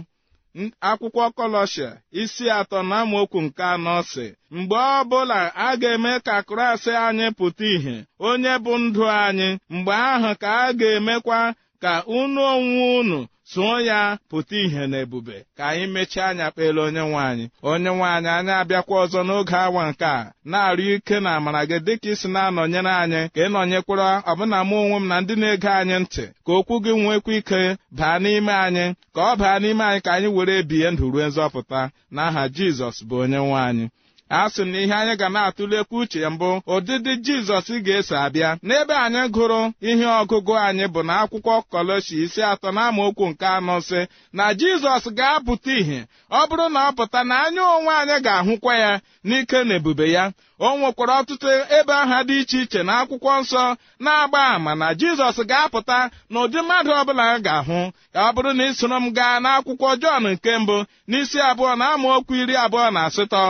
akwụkwọ 0.90 1.24
kọlọshia 1.38 1.90
isi 2.22 2.46
atọ 2.60 2.78
na 2.90 2.96
amaokwu 3.04 3.40
nke 3.46 3.64
anọ 3.74 3.94
si 4.12 4.26
mgbe 4.56 4.78
ọbụla 5.00 5.40
a 5.66 5.68
ga-eme 5.82 6.12
ka 6.26 6.36
kraịst 6.48 6.88
anyị 7.08 7.28
pụta 7.38 7.66
ìhè 7.76 7.96
onye 8.28 8.54
bụ 8.64 8.74
ndụ 8.84 9.04
anyị 9.26 9.50
mgbe 9.74 9.94
ahụ 10.12 10.32
ka 10.42 10.50
a 10.66 10.74
ga-emekwa 10.80 11.40
ka 11.84 11.94
unu 12.18 12.42
onwe 12.54 12.84
unu 13.00 13.20
soo 13.54 13.80
ya 13.80 14.18
pụta 14.30 14.56
ìhè 14.56 14.84
na 14.90 14.98
ebube 15.04 15.38
ka 15.58 15.64
anyị 15.70 15.88
mechie 15.94 16.24
anya 16.24 16.52
kpere 16.52 16.82
onye 16.88 17.02
nwaanyị 17.10 17.46
onye 17.72 17.90
nwaanyị 17.98 18.30
anyị 18.38 18.52
abịakwa 18.62 18.96
ọzọ 19.06 19.22
n'oge 19.28 19.56
awa 19.66 19.84
nke 19.92 20.06
a 20.06 20.32
na-arịọ 20.52 20.96
ike 20.98 21.20
na 21.24 21.30
amara 21.36 21.62
gị 21.70 21.78
dịka 21.86 22.10
isi 22.14 22.28
na-anọnyere 22.34 22.92
anyị 23.04 23.22
ka 23.34 23.40
ịnọnyekwara 23.48 24.08
ọbụna 24.32 24.58
mụ 24.70 24.76
onwe 24.84 24.98
m 25.00 25.08
na 25.10 25.16
ndị 25.22 25.34
na-ege 25.42 25.70
anyị 25.80 25.98
ntị. 26.04 26.26
Ka 26.46 26.52
okwu 26.60 26.76
gị 26.84 26.92
nwekwa 27.02 27.34
ike 27.40 27.62
baa 27.98 28.18
n'ime 28.24 28.54
anyị 28.66 28.86
ka 29.16 29.22
ọ 29.32 29.36
baa 29.42 29.58
n'ime 29.62 29.84
anyị 29.90 30.02
ka 30.06 30.12
anyị 30.16 30.30
were 30.36 30.54
ebie 30.60 30.88
ndụ 30.92 31.06
ruo 31.14 31.26
nzọpụta. 31.30 31.82
N'aha 32.16 32.44
jizọs 32.56 32.98
bụ 33.08 33.16
onye 33.24 33.38
nwe 33.46 33.60
anyị. 33.70 33.86
A 34.32 34.50
sị 34.50 34.64
na 34.66 34.78
ihe 34.80 34.94
anyị 34.94 35.16
ga 35.20 35.30
na-atụlekwa 35.30 36.00
uche 36.00 36.30
mbụ 36.30 36.50
ụdịdị 36.74 37.14
jizọs 37.26 37.68
ga-eso 37.86 38.16
abịa. 38.26 38.50
N'ebe 38.68 38.94
anyị 39.06 39.22
gụrụ 39.36 39.62
ihe 39.90 40.06
ọgụgụ 40.22 40.54
anyị 40.68 40.86
bụ 40.94 41.02
na 41.08 41.14
akwụkwọ 41.24 41.54
kọlọshi 41.72 42.16
isi 42.24 42.42
atọ 42.52 42.70
na 42.76 42.82
amaokwu 42.88 43.26
nke 43.30 43.46
anọ 43.58 43.76
sị 43.88 44.00
na 44.38 44.46
jizọs 44.60 45.06
ga-apụta 45.18 45.72
ìhè. 45.80 46.00
Ọ 46.40 46.42
bụrụ 46.50 46.66
na 46.74 46.80
ọ 46.90 46.92
pụta 46.98 47.20
na 47.30 47.36
anya 47.46 47.64
onwe 47.76 47.94
anyị 48.02 48.18
ga-ahụkwa 48.26 48.74
ya 48.84 48.92
n'ike 49.28 49.60
na 49.68 49.74
ebube 49.76 50.06
ya. 50.16 50.24
O 50.60 50.78
nwekwara 50.78 51.14
ọtụtụ 51.22 51.48
ebe 51.80 51.94
aha 51.94 52.18
dị 52.28 52.36
iche 52.42 52.58
iche 52.64 52.82
na 52.88 52.94
akwụkwọ 53.02 53.32
nsọ 53.42 53.64
na-agba 54.04 54.40
àmà 54.56 54.72
na 54.82 54.88
jizọs 55.00 55.38
ga-apụta 55.50 55.98
n'ụdị 56.32 56.60
mmadụ 56.64 56.92
ọbụla 57.02 57.26
ga-ahụ. 57.46 57.80
Ọ 58.26 58.28
bụrụ 58.36 58.52
na 58.58 58.64
ị 58.70 58.74
soro 58.80 58.98
m 59.04 59.08
gaa 59.18 59.36
n'akwụkwọ 59.44 59.90
jọn 60.02 60.24
nke 60.34 60.52
mbụ 60.62 60.78
n'isi 61.10 61.40
abụọ 61.50 61.72
na 61.80 61.86
amaokwu 61.94 62.34
iri 62.42 62.56
abụọ 62.64 62.88
na 62.96 63.02
asatọ 63.08 63.44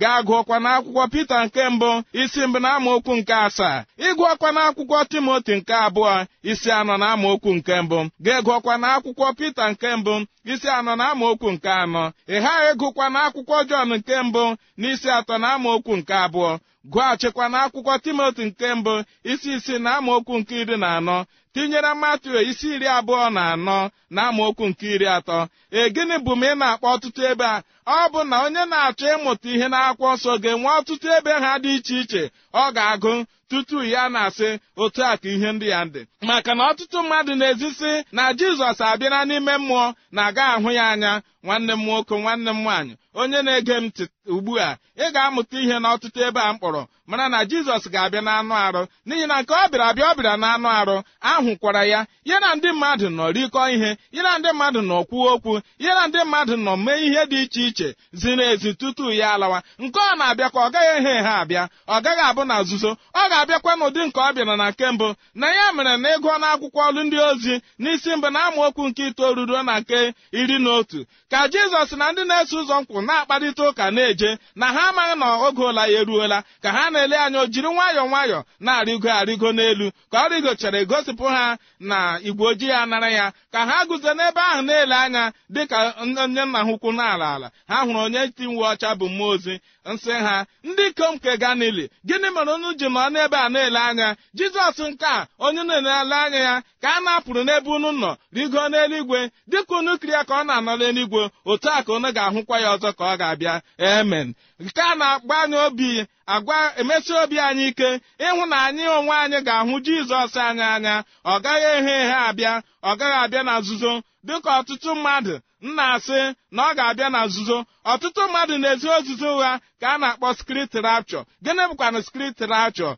gaa 0.00 0.22
gụọkwa 0.26 0.56
n'akwụkwọ 0.64 1.02
Pita 1.12 1.44
nke 1.46 1.62
mbụ 1.74 1.90
isi 2.22 2.40
mbụ 2.46 2.58
na 2.64 2.68
amaokwu 2.76 3.12
nke 3.18 3.34
asaa. 3.46 3.84
Ịgụọkwa 4.08 4.48
n'akwụkwọ 4.56 4.98
Timoti 5.10 5.54
nke 5.58 5.74
abụọ 5.86 6.14
isi 6.50 6.70
anọ 6.78 6.94
na 7.00 7.06
amaokwu 7.14 7.50
nke 7.56 7.74
mbụ. 7.84 7.98
Ga-egụọkwa 8.24 8.74
n'akwụkwọ 8.82 9.26
Pita 9.38 9.64
nke 9.70 9.88
mbụ 9.96 10.14
isi 10.52 10.68
anọ 10.78 10.92
na 10.96 11.04
amaokwu 11.12 11.48
nke 11.54 11.70
anọ. 11.82 12.04
Ị 12.34 12.36
ghaghị 12.42 12.68
ịgụkwa 12.72 13.06
n'akwụkwọ 13.14 13.56
Jọn 13.68 13.88
nke 13.98 14.14
mbụ 14.28 14.44
n'isi 14.80 15.08
atọ 15.18 15.34
na 15.42 15.48
amaokwu 15.56 15.92
nke 16.00 16.14
abụọ. 16.24 16.50
Gụghachikwa 16.90 17.44
n'akwụkwọ 17.52 17.94
Timoti 18.04 18.44
nke 18.44 18.74
mbụ 18.74 18.94
isi 19.32 19.50
isi 19.56 19.74
na 19.84 19.90
amaokwu 19.98 20.34
nke 20.40 20.54
iri 20.60 20.76
na 20.82 20.88
anọ 20.98 21.18
tinyere 21.54 21.92
Matiu 21.94 22.40
isi 22.50 22.66
iri 22.74 22.86
abụọ 22.96 23.30
na 23.36 23.42
anọ 23.54 23.78
na 24.14 24.20
amaokwu 24.28 24.64
nke 24.70 24.86
iri 24.94 25.06
atọ. 25.16 25.38
E 25.70 25.90
gịnị 25.94 26.16
bụ 26.24 26.32
ma 26.40 26.46
ị 26.52 26.54
na-akpọ 26.60 26.86
ọtụtụ 26.94 27.20
ebe 27.30 27.44
a? 27.44 27.62
Ọ 27.86 27.98
bụ 28.12 28.20
na 28.30 28.36
onye 28.44 28.62
na-achọ 28.72 29.06
ịmụta 29.14 29.48
ihe 29.54 29.66
n'akwụkwọ 29.72 30.08
nsọ 30.16 30.32
ga-enwe 30.42 30.70
ọtụtụ 30.78 31.06
ebe 31.18 31.32
ha 31.42 31.52
dị 31.62 31.70
iche 31.76 31.94
iche. 32.02 32.22
Ọ 32.62 32.64
ga-agụ 32.76 33.12
tutu 33.50 33.78
ya 33.92 34.02
na-asị 34.14 34.48
otu 34.82 35.00
a 35.04 35.12
ka 35.20 35.28
ihe 35.34 35.48
ndị 35.52 35.66
ya 35.74 35.80
dị. 35.92 36.00
Maka 36.28 36.52
na 36.54 36.62
ọtụtụ 36.70 36.98
mmadụ 37.02 37.32
na-ezisi 37.40 37.92
na 38.16 38.22
jizọs 38.38 38.80
abịara 38.90 39.20
n'ime 39.28 39.54
mmụọ 39.60 39.84
na-aga 40.16 40.44
ahụ 40.54 40.68
ya 40.78 40.84
anya 40.92 41.12
nwanne 41.42 41.72
m 41.76 41.82
nwoke 41.84 42.14
nwanne 42.20 42.50
m 42.50 42.60
nwaanyị 42.62 42.94
onye 43.14 43.42
na-ege 43.42 43.76
m 43.80 43.86
ugbu 44.26 44.52
a 44.60 44.76
ị 44.96 45.06
ga-amụta 45.14 45.56
ihe 45.60 45.76
n'ọtụtụ 45.82 46.18
ebe 46.28 46.40
a 46.40 46.52
mkpọrọ 46.52 46.82
mara 47.06 47.28
na 47.28 47.38
jizọs 47.50 47.84
ga-abịa 47.92 48.20
n'anụ 48.26 48.54
arụ. 48.66 48.82
N'ihi 49.06 49.26
na 49.26 49.36
nke 49.42 49.52
ọ 49.52 49.64
bịara 49.70 49.86
abịa 49.90 50.06
ọ 50.10 50.14
bịara 50.18 50.34
n'anụ 50.42 50.68
arụ 50.80 50.96
ahụkwara 51.20 51.82
ya. 51.92 52.00
Ya 52.24 52.40
na 52.40 52.48
ndị 52.54 52.68
mmadụ 52.72 53.06
nọ 53.16 53.24
rikọ 53.36 53.60
ihe 53.74 53.90
ya 54.12 54.22
na 54.22 54.32
ndị 54.38 54.50
mmadụ 54.54 54.80
nọ 54.90 54.96
kwuo 55.08 55.26
okwu 55.34 55.52
ya 55.84 55.92
na 55.94 56.02
ndị 56.08 56.18
mmadụ 56.24 56.54
nọ 56.66 56.72
mee 56.84 57.00
ihe 57.06 57.22
dị 57.30 57.38
iche 57.42 57.62
iche 57.68 57.88
ziri 58.12 58.44
ezi 58.52 58.70
tutu 58.74 59.10
ya 59.12 59.32
alawa. 59.34 59.58
Nke 59.78 59.98
ọ 60.00 60.16
na-abịakwa 60.18 60.60
ọ 60.66 60.70
gaghị 60.74 60.90
ehe 60.98 61.14
ha 61.26 61.32
abịa 61.42 61.64
ọ 61.88 61.96
gaghị 62.04 62.22
abụ 62.30 62.42
na 62.50 62.56
nzuzo 62.62 62.90
ọ 63.14 63.22
ga-abịakwa 63.30 63.72
n'ụdị 63.78 64.00
nke 64.08 64.20
ọ 64.20 64.32
bịara 64.34 64.56
na 64.56 64.66
nke 64.70 64.84
mbụ. 64.94 65.08
Na 65.40 65.46
ya 65.56 65.66
mere 65.76 65.96
na 66.02 66.08
ịgụọ 66.16 66.34
n'akwụkwọ 66.42 66.80
ọlụ 66.88 67.00
ndị 67.06 67.18
ozi 67.30 67.54
n'isi 67.82 68.10
mbụ 68.16 68.28
na 68.34 68.40
amaokwu 68.46 68.82
nke 68.88 69.02
itoolu 69.10 69.42
ruo 69.48 69.60
na 69.62 69.74
nke 69.80 69.98
iri 70.40 70.56
na 70.64 70.70
otu 70.78 71.00
ka 71.32 71.48
jizọs 71.52 71.92
na 71.98 72.06
ndị 72.12 72.22
na-eso 72.28 72.56
ụzọ 72.62 72.76
nkwụ 72.82 72.98
na-akparịta 73.08 73.62
ụka 73.70 73.84
na-eje 73.96 74.30
na 74.60 74.66
ha 74.74 74.82
amaghị 74.88 75.14
na 75.20 75.26
oge 75.46 75.62
ụla 75.70 75.82
ya 75.92 76.00
eruola 76.00 76.38
ka 76.62 76.68
ha 76.76 76.90
na-ele 76.92 77.16
anya 77.24 77.38
o 77.40 77.46
jiri 77.52 77.68
nwayọọ 77.74 78.06
nwayọọ 78.10 78.40
na-arịgo 78.64 79.08
arịgo 79.20 79.48
n'elu 79.56 79.86
ka 80.12 80.18
ọ 80.24 80.28
rịgochara 80.32 80.78
egosipụ 80.84 81.24
ha 81.34 81.44
na 81.80 81.98
igwe 82.28 82.44
ojii 82.50 82.68
ya 82.74 82.86
nara 82.86 83.08
ya 83.18 83.26
ka 83.52 83.60
ha 83.68 83.76
guzo 83.88 84.10
n'ebe 84.14 84.40
ahụ 84.50 84.62
na-ele 84.66 84.94
anya 85.04 85.32
dịka 85.54 85.78
onye 86.02 86.26
nna 86.44 86.58
ha 86.64 86.70
ukwu 86.72 86.90
na-ala 86.92 87.26
ala. 87.34 87.48
Ha 87.68 87.76
hụrụ 87.84 87.98
onye 88.06 88.22
ti 88.36 88.44
uwe 88.46 88.64
ọcha 88.72 88.88
bụ 88.98 89.06
mmụọ 89.08 89.28
ozi 89.34 89.54
nsị 89.90 90.12
ha 90.12 90.46
ndị 90.64 90.84
ikom 90.88 91.14
nke 91.14 91.36
ganili 91.36 91.84
gịnị 92.06 92.28
mere 92.34 92.52
unu 92.54 92.70
ji 92.78 92.86
nọ 92.88 93.02
n'ebe 93.12 93.36
a 93.36 93.48
na-ele 93.48 93.78
anya? 93.88 94.08
Jizọs 94.36 94.78
nke 94.90 95.06
a 95.06 95.26
onye 95.38 95.62
na-ele 95.64 96.14
anya 96.24 96.38
ya 96.48 96.54
ka 96.82 96.88
a 96.96 97.00
na-apụrụ 97.04 97.40
n'ebe 97.46 97.68
unu 97.76 97.90
nọ 98.02 98.10
rigo 98.36 98.62
n'eluigwe 98.70 99.20
dịka 99.50 99.74
unu 99.78 99.92
kiri 100.00 100.12
ya 100.16 100.22
ka 100.28 100.34
ọ 100.40 100.44
na-anọ 100.48 100.72
n'eluigwe 100.78 101.22
otu 101.50 101.68
a 101.70 101.82
ka 101.86 101.92
unu 101.96 102.08
ga-ahụkwa 102.16 102.56
ya 102.64 102.68
ọzọ 102.76 102.90
ka 102.98 103.04
ọ 103.12 103.16
ga-abịa. 103.20 103.54
Emen 103.78 104.28
nke 104.64 104.80
a 104.90 104.94
na-agba 105.00 105.34
anyị 105.42 105.56
obi 105.66 105.90
agwa 106.34 106.58
emesi 106.80 107.12
obi 107.22 107.36
anyị 107.48 107.66
ike 107.70 107.88
ịhụ 108.26 108.42
na 108.50 108.56
anyị 108.66 108.84
onwe 108.98 109.14
anyị 109.24 109.38
ga-ahụ 109.46 109.74
jizọs 109.86 110.34
anyị 110.48 110.62
anya 110.74 110.94
ọ 111.24 111.34
gaghị 111.44 111.68
ehe 111.78 111.94
ehe 112.04 112.14
abịa 112.28 112.54
ọ 112.82 112.90
gaghị 112.98 113.16
abịa 113.24 113.42
na 113.48 113.54
nzuzo 113.60 113.92
dịka 114.26 114.50
ọtụtụ 114.60 114.90
mmadụ 114.96 115.34
nna 115.66 115.84
asị 115.94 116.20
na 116.54 116.60
ọ 116.70 116.74
ga-abịa 116.78 117.08
na 117.14 117.20
nzuzo 117.26 117.56
ọtụtụ 117.84 118.22
mmadụ 118.28 118.54
na-ezi 118.58 118.88
ozuzo 118.96 119.28
ụgha 119.36 119.60
ka 119.80 119.88
a 119.94 119.98
na-akpọ 119.98 120.28
skrit 120.38 120.72
rapchọ 120.84 121.20
gịnị 121.44 121.62
bụkwana 121.70 122.02
skrit 122.02 122.38
rapchọ 122.40 122.96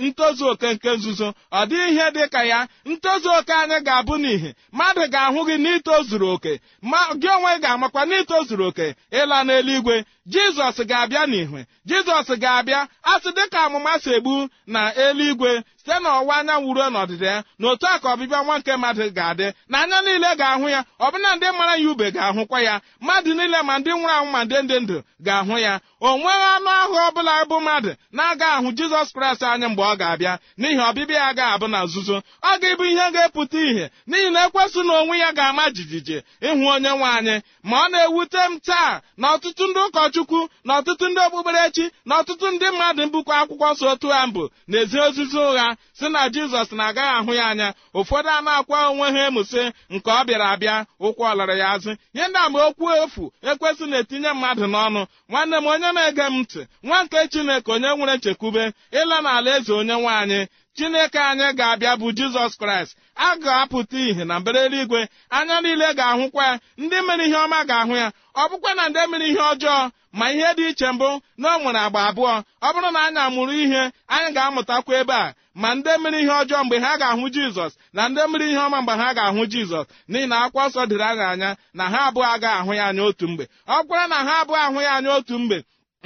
ntozu 0.00 0.44
oke 0.52 0.68
nke 0.74 0.90
nzuzo. 0.96 1.28
Ọ 1.52 1.60
dịghị 1.68 1.88
ihe 1.90 2.10
dị 2.14 2.28
ka 2.32 2.42
ya. 2.44 2.66
Ntozu 2.84 3.28
oke 3.38 3.52
anyị 3.52 3.78
ga-abụ 3.86 4.14
n'ihe 4.22 4.50
mmadụ 4.72 5.02
ga-ahụ 5.12 5.40
gị 5.48 5.56
n'itozuru 5.64 6.28
oke. 6.34 6.52
Ma 6.82 6.98
gị 7.20 7.28
onwe 7.36 7.52
ga-amakwa 7.62 8.02
n'itozuru 8.10 8.64
oke. 8.68 8.86
Ịla 9.20 9.38
n'eluigwe 9.46 9.96
jizọs 10.32 10.78
ga-abịa 10.90 11.24
n'ihwe 11.32 11.60
jizọs 11.88 12.28
ga-abịa 12.42 12.80
asị 13.12 13.30
dịka 13.36 13.58
amụma 13.64 13.92
si 14.02 14.10
egbu 14.16 14.48
na 14.66 14.80
eluigwe 15.04 15.50
site 15.80 15.96
n'ọwụwa 16.02 16.34
anyanwụ 16.40 16.68
ruo 16.76 16.86
n'ọdịda 16.94 17.26
ya 17.34 17.38
na 17.58 17.66
otu 17.70 17.86
a 17.86 17.98
ka 18.02 18.08
ọbịbịa 18.14 18.40
nwa 18.44 18.58
nke 18.58 18.72
mmadụ 18.76 19.04
ga-adị 19.16 19.46
na 19.68 19.76
anya 19.82 19.98
niile 20.04 20.30
ga-ahụ 20.40 20.66
ya 20.74 20.80
ọbụna 21.04 21.36
ndị 21.36 21.48
mara 21.58 21.74
ya 21.76 21.90
ube 21.90 22.06
ga-ahụkwa 22.10 22.58
ya. 22.68 22.74
Mmadụ 23.00 23.30
niile 23.34 23.62
ma 23.62 23.78
ndị 23.78 23.90
nwụrụ 24.06 24.18
anwụ 24.18 24.30
ma 24.32 24.44
ndị 24.44 24.56
ndị 24.62 24.76
ndụ 24.80 24.96
ga-ahụ 25.24 25.58
ya. 25.58 25.80
O 26.00 26.18
nweghị 26.18 26.46
anụ 26.56 26.70
ahụ 26.82 26.94
ọbụla 27.08 27.34
bụ 27.48 27.56
mmadụ 27.60 27.90
na-aga 28.12 28.46
ahụ 28.56 28.68
jizọs 28.76 29.08
kraịst 29.14 29.42
anyị 29.42 29.66
mgbe 29.68 29.82
ọ 29.82 29.94
ga-abịa. 30.00 30.38
N'ihi 30.58 30.80
ọbịbịa 30.88 31.14
ya 31.24 31.32
ga-abụ 31.38 31.66
na 31.68 31.78
nzuzo. 31.84 32.16
Ọ 32.42 32.58
ga-ebu 32.60 32.84
ihe 32.84 33.06
ga-epụta 33.14 33.58
ìhè. 33.68 33.84
N'ihi 34.08 34.30
na 34.34 34.40
ekwesị 34.46 34.80
na 34.86 34.92
onwe 35.00 35.16
ya 35.18 35.30
ga-ama 35.32 35.64
jijiji 35.74 36.16
ịhụ 36.48 36.64
onye 36.74 36.90
nwe 36.96 37.08
anyị. 37.16 37.36
Ma 37.62 37.76
ọ 37.84 37.88
na-ewute 37.92 38.38
m 38.50 38.58
taa 38.66 39.00
na 39.16 39.26
ọtụtụ 39.34 39.64
ndị 39.70 39.80
ụkọchukwu 39.86 40.40
na 40.64 40.72
ọtụtụ 40.80 41.04
ndị 41.08 41.20
okpukperechi 41.26 41.84
na 42.04 42.14
ọtụtụ 42.20 42.46
ndị 42.54 42.66
mmadụ 42.70 43.02
mbukwa 43.06 43.34
akwụkwọ 43.40 43.66
nsọ 43.72 43.86
otu 43.92 44.08
ha 44.14 44.20
mbụ 44.26 44.42
na-ezi 44.68 44.98
ozizi 45.06 45.38
ụgha 45.48 45.66
si 45.98 46.06
na 46.08 46.20
jizọs 46.34 46.70
na-agaghị 46.78 47.12
ahụ 47.18 47.32
ya 47.34 47.44
anya. 47.50 47.68
Ụfọdụ 47.98 48.28
a 48.36 48.40
na-akwa 48.46 48.78
onwe 48.90 49.06
ha 49.14 49.20
emusi 49.28 49.62
nke 49.90 50.10
ọ 50.10 50.24
bịara 50.26 50.46
abịa 50.54 50.76
ụkwụ 51.00 51.22
ọlara 51.30 51.54
ya 51.60 51.66
azụ. 51.74 51.90
Ihe 52.14 52.26
ndị 52.28 52.38
ama 52.44 52.58
okwu 52.68 52.86
efu 53.02 53.24
ekwesị 53.50 53.84
na-etinye 53.96 54.32
mmadụ 54.32 54.64
n'ọnụ. 54.72 55.02
Nwanne 55.28 55.56
m 55.60 55.66
onye 55.72 55.90
na-ege 55.92 56.22
m 56.30 56.36
ntị 56.42 56.60
nwa 56.82 56.98
nke 57.04 57.18
chineke 57.32 57.70
onye 57.72 57.88
nwere 57.96 58.14
nchekwube 58.16 58.64
ịla 59.00 59.16
n'ala 59.24 59.50
eze 59.56 59.72
onye 59.80 59.94
nwaanyị 60.00 60.40
chineke 60.76 61.18
anyị 61.30 61.46
ga-abịa 61.58 61.92
bụ 62.00 62.06
jizọs 62.16 62.52
kraịst. 62.60 62.92
A 63.16 63.36
ga-apụta 63.42 63.96
ìhè 64.08 64.24
na 64.26 64.34
mbere 64.40 64.58
eluigwe. 64.66 65.00
Anya 65.30 65.56
niile 65.60 65.88
ga-ahụkwa 65.98 66.42
ya. 66.50 66.54
Ndị 66.78 66.98
mere 67.06 67.24
ihe 67.28 67.36
ọma 67.44 67.58
ga-ahụ 67.68 67.94
ya. 67.96 68.08
Ọ 68.34 68.42
bụkwa 68.50 68.70
na 68.78 68.84
ndị 68.88 69.00
mere 69.10 69.26
ihe 69.32 69.40
ọjọọ 69.52 69.90
ma 70.12 70.26
ihe 70.32 70.50
dị 70.56 70.64
iche 70.70 70.88
mbụ 70.92 71.08
na 71.40 71.48
o 71.56 71.58
nwere 71.62 71.78
agba 71.86 72.00
abụọ. 72.08 72.34
Ọ 72.62 72.68
bụrụ 72.74 72.90
na 72.92 73.00
anyị 73.06 73.20
amụrụ 73.26 73.52
ihe 73.64 73.82
anyị 74.14 74.28
ga-amụtakwa 74.36 74.92
ebe 75.00 75.14
a. 75.14 75.34
ma 75.60 75.68
ndị 75.74 75.92
mere 76.02 76.18
ihe 76.22 76.32
ọjọọ 76.40 76.60
mgbe 76.64 76.76
ha 76.84 76.92
ga-ahụ 77.00 77.26
jizọs 77.34 77.72
na 77.96 78.02
ndị 78.08 78.20
mere 78.32 78.46
ihe 78.50 78.58
ọma 78.66 78.78
mgbe 78.82 78.92
ha 79.00 79.08
ga-ahụ 79.16 79.42
jizọs 79.52 79.86
n'ihi 80.10 80.26
na 80.30 80.36
akwụkwọ 80.44 80.62
nsọ 80.68 80.82
dịrị 80.90 81.04
anyị 81.10 81.24
anya 81.32 81.50
na 81.78 81.84
ha 81.92 81.98
abụọ 82.08 82.24
agaghị 82.34 82.56
ahụ 82.60 82.72
ya 82.78 82.84
anya 82.88 83.02
otu 83.08 83.26
mgbe. 83.30 83.44
Ọ 83.74 83.76
gwara 83.86 84.06
na 84.12 84.16
ha 84.26 84.34
abụọ 84.42 84.56
ahụ 84.66 84.78
ya 84.86 84.90
anya 84.96 85.10
otu 85.18 85.34
mgbe 85.42 85.58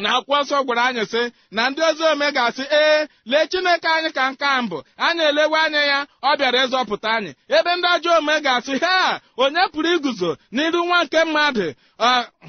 na 0.02 0.08
akwụkwọ 0.16 0.38
nsọ 0.42 0.56
gwara 0.66 0.82
anyị 0.88 1.04
sị 1.12 1.22
na 1.50 1.62
ndị 1.70 1.80
ozi 1.88 2.02
ome 2.12 2.26
ga-asị 2.36 2.64
ee 2.80 3.06
lee 3.30 3.46
chineke 3.50 3.88
anyị 3.96 4.10
ka 4.16 4.22
nke 4.32 4.44
a 4.44 4.62
mbụ. 4.62 4.78
Anyị 5.06 5.22
elewe 5.30 5.58
anya 5.64 5.82
ya 5.92 5.98
ọ 6.22 6.30
bịara 6.38 6.58
ịzọpụta 6.64 7.08
anyị. 7.16 7.30
Ebe 7.56 7.72
ndị 7.76 7.86
ọjọọ 7.94 8.12
ome 8.18 8.34
ga-asị 8.44 8.74
ha 8.84 9.20
onye 9.42 9.60
pụrụ 9.72 9.90
iguzo 9.96 10.30
n'iru 10.54 10.80
nwa 10.86 10.98
nke 11.04 11.20
mmadụ? 11.24 11.66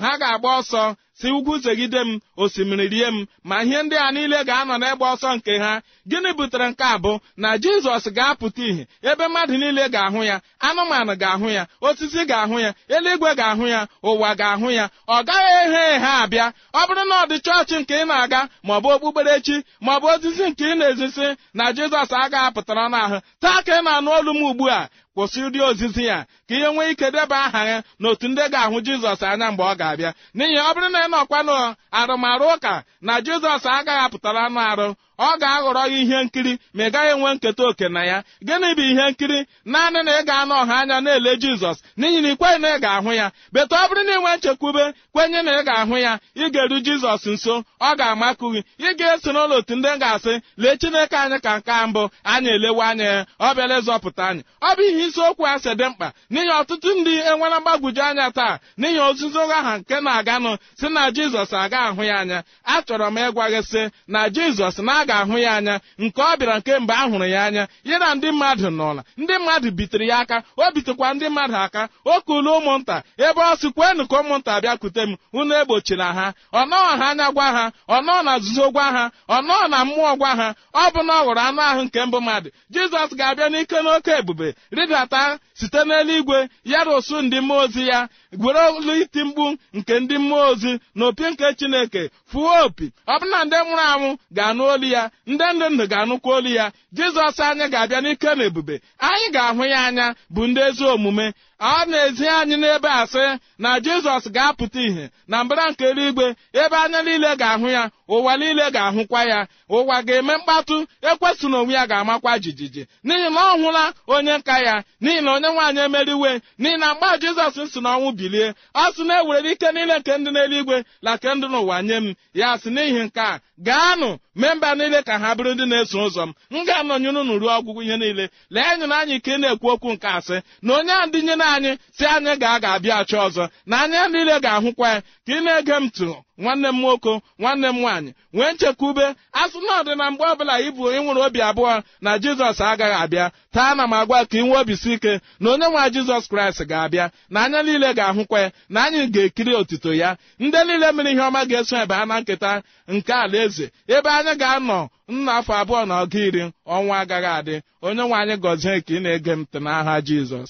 Ha 0.02 0.12
ga-agba 0.22 0.50
ọsọ. 0.60 0.84
Si 1.22 1.28
ugwu 1.32 1.58
zegide 1.64 2.00
m 2.08 2.20
osimiri 2.38 2.88
rie 2.94 3.08
m 3.12 3.26
ma 3.44 3.64
ihe 3.64 3.84
ndị 3.84 3.96
a 3.98 4.12
niile 4.12 4.40
ga-anọ 4.48 4.76
n'egbe 4.82 5.06
ọsọ 5.14 5.30
nke 5.38 5.54
ha. 5.64 5.82
Gịnị 6.10 6.32
butere 6.38 6.68
nke 6.70 6.84
a 6.84 6.98
bụ 7.04 7.20
na 7.38 7.50
jizọs 7.64 8.06
ga-apụta 8.18 8.62
ìhè 8.70 8.84
ebe 9.10 9.26
mmadụ 9.28 9.54
niile 9.62 9.84
ga-ahụ 9.94 10.22
ya 10.30 10.36
anụmanụ 10.68 11.14
ga-ahụ 11.22 11.48
ya 11.58 11.64
osisi 11.88 12.22
ga-ahụ 12.30 12.56
ya 12.66 12.72
eluigwe 12.96 13.32
ga-ahụ 13.40 13.66
ya 13.74 13.82
ụwa 14.04 14.30
ga-ahụ 14.40 14.68
ya? 14.78 14.86
Ọ 15.08 15.18
gaghị 15.28 15.52
eghe 15.64 15.82
eghe 15.96 16.12
abịa. 16.24 16.48
Ọ 16.74 16.82
bụrụ 16.88 17.04
na 17.10 17.16
ọ 17.24 17.26
dị 17.30 17.38
chọọchị 17.46 17.76
nke 17.82 17.96
ị 18.02 18.06
na-aga 18.10 18.42
maọbụ 18.68 18.88
okpukperechi 18.96 19.56
maọbụ 19.86 20.06
ozizi 20.14 20.46
nke 20.50 20.64
ị 20.72 20.76
na-ezisi 20.80 21.28
na 21.58 21.64
jizọs 21.76 22.12
agaghị 22.24 22.46
apụtara 22.48 22.86
n'ahụ. 22.94 23.18
Taa 23.42 23.62
ka 23.66 23.72
ị 23.80 23.84
na-anụ 23.86 24.10
olu 24.18 24.32
m 24.34 24.42
ugbu 24.50 24.66
a. 24.70 24.90
kwụsị 25.16 25.40
ụdị 25.48 25.60
ozizi 25.70 26.04
ya 26.06 26.18
ka 26.48 26.54
ihe 26.56 26.68
nwee 26.74 26.92
ike 26.92 27.12
deba 27.12 27.38
aha 27.46 27.62
ya 27.72 27.78
n'otu 28.02 28.28
ndị 28.28 28.44
ga-ahụ 28.54 28.78
jizọs 28.86 29.22
anya 29.28 29.52
mgbe 29.52 29.64
ọ 29.64 29.74
ga-abịa. 29.80 30.12
N'ihi 30.36 30.58
ọ 30.70 30.72
bụrụ 30.76 30.90
na 30.94 31.00
ị 31.06 31.10
nọkwa 31.14 31.40
n'arụmarụ 31.48 32.46
ụka 32.56 32.74
na 33.02 33.14
jizọs 33.26 33.64
agaghị 33.76 34.02
apụtara 34.06 34.42
anụ 34.48 34.60
arụ 34.72 34.88
ọ 35.28 35.38
ga-aghọrọ 35.42 35.84
gị 35.92 36.00
ihe 36.04 36.20
nkiri 36.24 36.54
ma 36.74 36.84
ị 36.88 36.90
gaghị 36.94 37.10
enwe 37.14 37.30
nketa 37.36 37.64
oke 37.70 37.88
na 37.90 38.02
ya. 38.10 38.18
Gịnị 38.48 38.70
bụ 38.78 38.82
ihe 38.92 39.06
nkiri? 39.12 39.40
Naanị 39.66 40.00
na 40.06 40.12
ị 40.20 40.24
ga-anọ 40.28 40.54
ọha 40.62 40.76
anya 40.82 40.98
na-ele 41.02 41.32
jizọs 41.42 41.78
n'ihi 42.00 42.22
na 42.22 42.30
ị 42.32 42.36
kweghị 42.40 42.60
na 42.62 42.70
ị 42.76 42.80
ga-ahụ 42.84 43.12
ya. 43.20 43.28
Beta 43.54 43.76
ọ 43.84 43.88
bụrụ 43.90 44.04
na 44.08 44.14
ị 44.18 44.22
nwee 44.22 44.38
nchekwube 44.38 44.86
kwenye 45.14 45.42
na 45.46 45.52
ị 45.60 45.64
ga-ahụ 45.68 45.96
ya. 46.06 46.14
Ị 46.36 46.46
ga-eru 46.54 46.78
jizọs 46.86 47.24
nso 47.34 47.56
ọ 47.82 47.90
ga-amakụ 48.00 48.46
gị. 48.54 48.62
Ị 48.88 48.90
ga-eso 49.00 49.30
n'ụlọ 49.34 49.56
otu 49.60 49.76
ndị 49.76 49.90
ga-asị 50.02 50.34
lee 50.58 50.76
chineke 50.78 51.16
anyị 51.18 51.40
ka 51.46 51.52
nke 51.58 51.74
mbụ 51.88 52.04
anyị 52.24 52.50
elewe 52.56 52.84
anya 52.90 53.04
ya. 53.14 53.26
Ọ 53.40 53.54
bịala 53.56 53.76
ịzọpụta 53.80 54.24
anyị. 54.30 54.42
Ọ 54.62 54.70
bụ 54.76 54.82
ihe 54.90 55.04
isiokwu 55.08 55.44
a 55.52 55.60
sị 55.64 55.72
dị 55.80 55.86
mkpa 55.92 56.08
n'ihi 56.32 56.52
ọtụtụ 56.60 56.90
ndị 57.02 57.14
enwere 57.30 57.58
mgbagwoju 57.60 58.02
anya 58.10 58.28
taa 58.38 58.60
n'ihi 58.80 59.00
ozuzo 59.08 59.42
aha 59.58 59.78
nke 59.78 59.96
na-aganụ 60.06 60.52
si 60.80 60.88
na 60.90 61.04
jizọs 61.16 61.52
aga 61.64 61.80
ahụ 61.88 62.04
ya 62.04 62.16
anya. 62.20 62.40
Achọrọ 62.74 63.08
m 63.12 63.18
ịgwa 63.28 63.46
gị 63.54 63.62
sị 63.72 63.82
na 64.08 64.22
jizọs 64.36 64.78
na-aga 64.88 65.11
ahụ 65.20 65.38
ya 65.38 65.52
anya 65.58 65.80
nke 65.98 66.22
ọ 66.22 66.38
bịara 66.40 66.56
nke 66.60 66.80
mgbe 66.80 66.94
a 66.94 67.04
hụrụ 67.10 67.26
ya 67.36 67.42
anya 67.46 67.68
ya 67.84 68.00
na 68.00 68.16
ndị 68.16 68.32
mmadụ 68.32 68.70
nọla 68.70 69.02
ndị 69.18 69.34
mmadụ 69.42 69.72
bitere 69.72 70.06
ya 70.08 70.18
aka 70.20 70.44
o 70.58 70.72
bitekwa 70.76 71.14
ndị 71.14 71.30
mmadụ 71.30 71.56
aka 71.66 71.90
o 72.06 72.22
kulu 72.22 72.52
ụmụnta 72.58 72.96
ebe 73.18 73.42
ọ 73.42 73.54
sị 73.60 73.68
kwenụ 73.76 74.04
ka 74.10 74.18
ụmụnta 74.22 74.62
bịakwute 74.62 75.02
m 75.10 75.16
unu 75.34 75.54
egbochila 75.62 76.08
ha. 76.14 76.34
Ọ 76.54 76.62
nọọ 76.70 76.90
ha 77.00 77.06
anya 77.10 77.28
gwa 77.36 77.48
ha 77.56 77.64
ọ 77.90 77.98
nọọ 78.06 78.22
na 78.26 78.38
nzuzo 78.38 78.66
gwa 78.72 78.84
ha 78.96 79.04
ọ 79.30 79.38
nọọ 79.48 79.68
na 79.72 79.86
mmụọ 79.86 80.12
gwa 80.20 80.32
ha 80.40 80.48
ọ 80.74 80.84
bụ 80.94 81.02
na 81.08 81.14
ọ 81.20 81.24
ghọrọ 81.26 81.42
anụ 81.48 81.62
ahụ 81.70 81.82
nke 81.86 82.00
mbụ 82.06 82.18
mmadụ. 82.22 82.50
Jizọs 82.74 83.12
ga-abịa 83.18 83.48
n'ike 83.52 83.78
n'oke 83.84 84.12
ebube 84.20 84.48
rịdata 84.72 85.40
site 85.60 85.82
n'eluigwe 85.88 86.40
ya 86.72 86.80
rụsụ 86.88 87.16
ndị 87.22 87.38
mmụọ 87.42 87.60
ozi 87.64 87.84
ya 87.88 88.00
gwere 88.40 88.60
olu 88.68 88.94
iti 89.02 89.24
mkpu 89.24 89.46
nke 89.74 89.94
ndị 90.00 90.16
mmụọ 90.18 90.44
ozi 90.52 90.72
na 90.96 91.06
opi 91.06 91.24
nke 91.32 91.48
chineke 91.60 92.04
fụọ 92.32 92.52
opi. 92.66 92.86
Ọ 93.08 93.14
bụ 93.20 93.26
na 93.32 93.40
ndị 93.46 93.56
nwụrụ 93.66 93.84
anwụ 93.92 94.10
ga-anụ 94.36 94.64
olu 94.74 94.88
ya. 94.96 95.01
Ndị 95.28 95.46
ndụ 95.56 95.66
ndụ 95.70 95.84
ga-anụkwa 95.92 96.32
olu 96.38 96.50
ya. 96.58 96.66
Jizọs 96.96 97.38
anyị 97.46 97.66
ga-abịa 97.72 98.02
n'ike 98.04 98.36
na 98.36 98.44
ebube. 98.50 98.76
Anyị 99.00 99.28
ga-ahụ 99.36 99.64
ya 99.74 99.80
anya 99.88 100.16
bụ 100.34 100.42
ndị 100.48 100.62
ezi 100.68 100.84
omume. 100.94 101.34
Ọ 101.62 101.86
na-ezi 101.90 102.26
anyị 102.28 102.56
n'ebe 102.58 102.90
a 102.90 103.04
sị 103.14 103.26
na 103.58 103.70
jizọs 103.86 104.26
ga-apụta 104.36 104.80
ìhè 104.88 105.06
na 105.28 105.44
mbara 105.44 105.66
nke 105.72 105.84
eluigwe 105.90 106.36
ebe 106.62 106.76
anya 106.84 107.02
niile 107.06 107.36
ga-ahụ 107.42 107.68
ya 107.70 107.84
ụwa 108.10 108.38
niile 108.38 108.66
ga-ahụkwa 108.76 109.22
ya 109.32 109.40
ụwa 109.70 109.98
ga-eme 110.08 110.34
mkpatụ 110.38 110.78
ekwesị 111.10 111.46
na 111.52 111.58
onwe 111.62 111.74
ya 111.78 111.84
ga-amakwa 111.88 112.40
jijiji. 112.44 112.84
N'ihi 113.06 113.30
na 113.36 113.42
ọ 113.54 113.62
hụla 113.62 113.84
onye 114.08 114.34
nka 114.38 114.56
ya 114.68 114.76
n'ihi 115.04 115.22
na 115.26 115.30
onye 115.36 115.50
nwaanyị 115.54 115.80
emeriwe 115.88 116.32
n'ihi 116.62 116.78
na 116.82 116.88
mgbe 116.94 117.08
jizọs 117.22 117.56
si 117.72 117.80
n'ọnwụ 117.86 118.10
bilie 118.18 118.48
ọ 118.76 118.84
sị 118.96 119.04
na 119.08 119.14
ewere 119.22 119.50
ike 119.54 119.70
niile 119.76 119.96
nke 120.00 120.14
ndị 120.18 120.30
n'eluigwe 120.34 120.78
na 121.04 121.12
nke 121.16 121.30
ndị 121.36 121.48
n'ụwa 121.52 121.78
nye 121.88 121.96
m. 122.04 122.14
Ya 122.40 122.50
sị 122.62 122.70
n'ihi 122.76 123.02
nke 123.06 123.22
a 123.22 123.40
gaanụ 123.68 124.10
mee 124.40 124.54
mba 124.58 124.70
niile 124.76 125.00
ka 125.08 125.14
ha 125.22 125.30
bụrụ 125.38 125.52
ndị 125.54 125.66
na-eso 125.72 125.98
ụzọ 126.08 126.24
m. 126.28 126.32
M 126.54 126.66
ga-anọnyere 126.68 127.20
unu 127.24 127.34
ruo 127.42 127.52
ọgwụgwụ 127.60 127.82
ihe 127.86 127.98
niile. 128.02 128.26
Lee 128.54 128.62
anyị 128.72 128.86
anyị 129.00 129.16
ị 129.20 129.34
na-ekwu 129.42 129.68
okwu 129.74 129.90
nke 129.94 130.08
asị 130.18 130.38
na 130.66 130.72
onye 130.78 130.92
a 130.92 131.06
nyere 131.12 131.51
anyị 131.56 131.72
si 131.98 132.06
anyị 132.06 132.34
ga-aga 132.42 132.70
abịa 132.76 132.96
achọ 133.02 133.18
ọzọ. 133.28 133.44
Na 133.66 133.76
anya 133.84 134.08
niile 134.08 134.36
ga-ahụkwa 134.44 134.88
ya. 134.94 135.02
Ka 135.26 135.32
ị 135.38 135.44
na-ege 135.44 135.76
m 135.80 135.86
tụ 135.90 136.10
nwanne 136.42 136.70
m 136.72 136.78
nwoke 136.82 137.14
nwanne 137.40 137.68
m 137.70 137.78
nwaanyị 137.82 138.12
nwee 138.34 138.52
nchekwube 138.54 139.06
asụ 139.42 139.58
na 139.68 139.74
ọdị 139.82 139.94
na 139.98 140.06
mgbe 140.12 140.24
ọbụla 140.34 140.54
ịbụ 140.68 140.84
ịnwere 140.98 141.22
obi 141.28 141.40
abụọ 141.50 141.74
na 142.02 142.12
jizọs 142.24 142.60
agaghị 142.70 142.98
abịa 143.04 143.26
taa 143.54 143.76
na 143.78 143.84
m 143.88 143.94
agwa 143.94 144.26
ka 144.30 144.38
ị 144.38 144.44
nwee 144.48 144.58
obisi 144.62 144.94
ike 144.94 145.14
na 145.40 145.48
onye 145.54 145.68
nwe 145.70 145.82
jizọs 145.94 146.26
kraịst 146.32 146.62
ga-abịa. 146.70 147.06
Na 147.30 147.40
anya 147.46 147.62
niile 147.64 147.90
ga-ahụkwa 147.94 148.40
ya 148.44 148.52
na 148.70 148.80
anyị 148.86 149.02
ga-ekiri 149.14 149.54
otito 149.56 149.94
ya. 149.94 150.18
Ndị 150.40 150.58
niile 150.68 150.92
mere 150.92 151.12
ihe 151.12 151.22
ọma 151.22 151.42
ga-eso 151.50 151.76
ebe 151.84 151.94
ha 151.96 152.06
na 152.06 152.20
nketa 152.22 152.62
nke 152.88 153.14
alaeze 153.14 153.66
ebe 153.88 154.10
anyị 154.10 154.34
ga-anọ 154.42 154.80
nna 155.10 155.32
afọ 155.40 155.54
abụọ 155.62 155.86
na 155.90 155.96
ọga 156.04 156.20
iri 156.28 156.44
ọnwa 156.76 156.96
agaghị 157.02 157.30
adị. 157.40 157.56
Onye 157.82 158.04
nwe 158.08 158.16
anyị 158.22 158.36
gọzie 158.44 158.76
ka 158.86 158.94
ị 158.94 159.00
na-ege 159.04 159.32
m 159.36 159.42
ntị 159.46 159.58
n'aha 159.66 159.96
jizọs. 160.08 160.50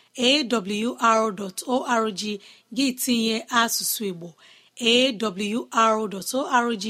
awr.org 0.27 2.21
gị 2.75 2.87
tinye 3.01 3.35
asụsụ 3.61 4.01
igbo. 4.11 4.29
Awr.org 4.91 6.85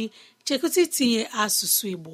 chekụta 0.45 0.79
itinye 0.85 1.21
asụsụ 1.43 1.85
igbo. 1.93 2.13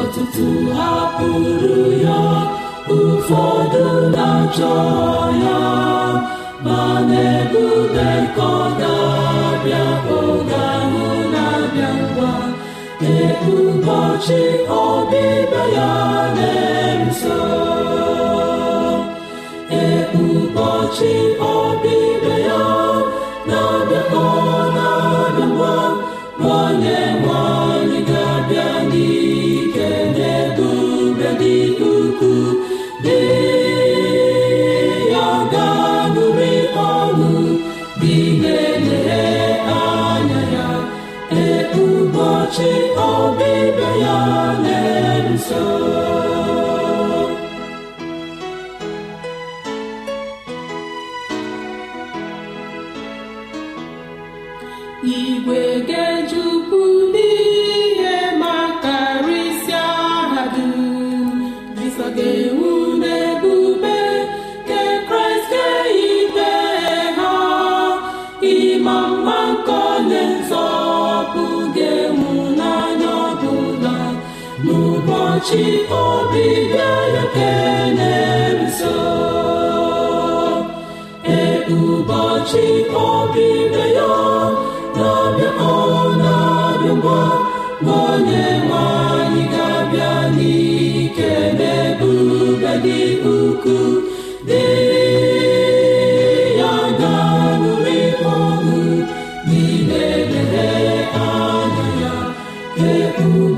Ọtụtụ 0.00 0.46
hapụrụ 0.76 1.74
ya 2.04 2.18
ụfọdụ 2.96 3.84
na-achọ 4.14 4.72
ya. 5.42 5.58
Ma 6.64 6.80
na-ebube 7.10 8.08
ka 8.36 8.48
ọ 8.52 8.56
ga-abịa 8.80 9.84
na-abịa 11.32 11.90
ngwa 12.00 12.32
ụbọchị 13.54 14.42
ọbịbịa 14.82 15.62
ya 15.76 15.90
na-eruso 16.36 17.40
ee 19.80 19.98
ụbọchị 20.24 21.12
ya 22.48 22.62
na-abịa 23.48 24.02
na-abịa 24.76 25.46
ngwa 25.52 25.74
nwanyị 26.40 26.98
ga-abịa 28.08 28.68
n'ike 28.90 29.88
na-ebube 30.16 31.28
dị 31.40 31.54
ukwuu 31.90 32.48
dị 33.04 33.18
ọbịbịa 44.38 45.99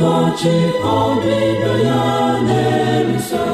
ụbọchị 0.02 0.54
ọbịbịa 0.98 1.74
ya 1.88 2.02
na-eso 2.48 3.44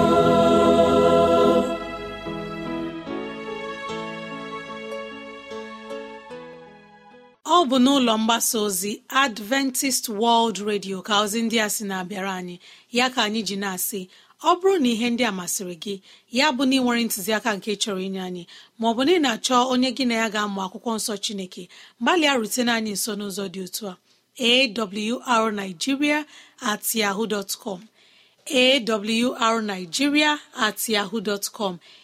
ọ 7.56 7.58
bụ 7.68 7.76
n'ụlọ 7.84 8.12
mgbasa 8.22 8.56
ozi 8.66 8.92
adventist 9.24 10.04
world 10.20 10.56
radio 10.70 10.98
ka 11.06 11.14
ozi 11.24 11.38
ndị 11.44 11.56
a 11.66 11.68
sị 11.74 11.82
na-abịara 11.90 12.32
anyị. 12.40 12.56
Ya 12.96 13.06
ka 13.14 13.20
anyị 13.26 13.40
ji 13.48 13.56
na-asị 13.62 14.00
ọ 14.48 14.50
bụrụ 14.58 14.74
na 14.82 14.88
ihe 14.94 15.06
ndị 15.12 15.24
a 15.30 15.32
masịrị 15.38 15.74
gị 15.84 15.94
ya 16.38 16.46
bụ 16.56 16.62
na 16.68 16.74
ị 16.76 16.80
nwere 16.84 17.02
ntụziaka 17.06 17.50
nke 17.56 17.70
chọrọ 17.82 18.00
inye 18.06 18.20
anyị 18.28 18.42
maọbụ 18.80 19.00
na 19.06 19.12
ị 19.16 19.18
na-achọ 19.24 19.56
onye 19.72 19.88
gị 19.96 20.04
na 20.08 20.14
ya 20.22 20.26
ga-amụ 20.34 20.58
akwụkwọ 20.66 20.90
nsọ 20.98 21.14
chineke 21.24 21.62
gbalịa 22.00 22.32
rutene 22.40 22.72
anyị 22.78 22.92
nso 22.96 23.12
n'ụzọ 23.18 23.44
dị 23.54 23.60
otu 23.66 23.84
a. 23.92 23.94
awrnigeria 24.38 26.24
at 26.62 26.94
yahoo 26.94 27.26
dot 27.26 27.56
com. 27.60 27.88
Awrnigeria 28.50 30.38
at 30.56 30.88
yahoo 30.88 31.20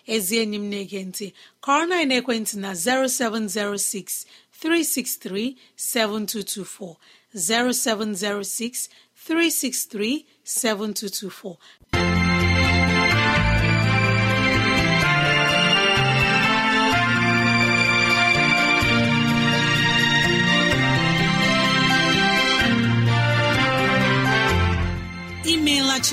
ezi 0.07 0.39
enyi 0.43 0.57
m 0.59 0.71
na-ege 0.71 1.05
ntị. 1.05 1.33
Kọrọ 1.63 1.87
ekwentị 2.21 2.57
na 2.59 2.73
0706 2.75 4.27
363 4.61 5.57
7224 5.77 6.97
0706 7.35 8.89
363 9.27 10.25
7224 10.45 11.57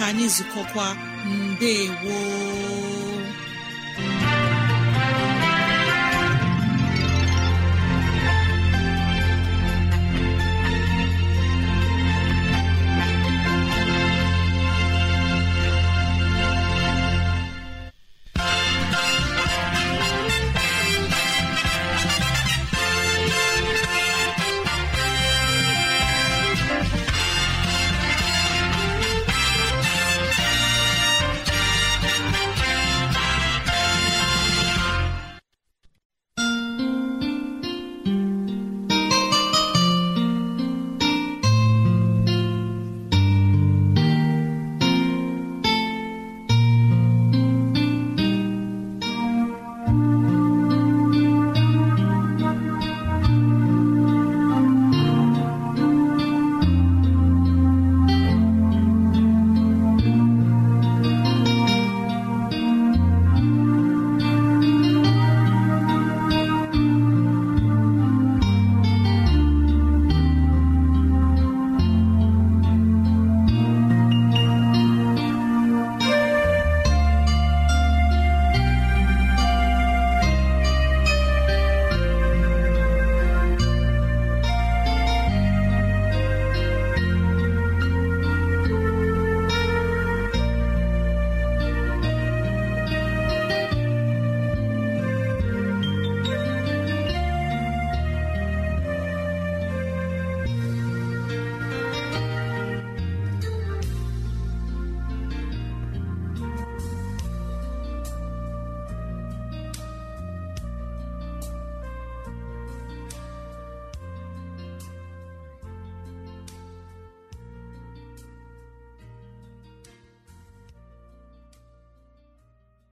ka 0.00 0.06
anyị 0.10 0.26
zukọkwa. 0.36 0.86
Mbe 1.28 1.72
woo 2.02 3.09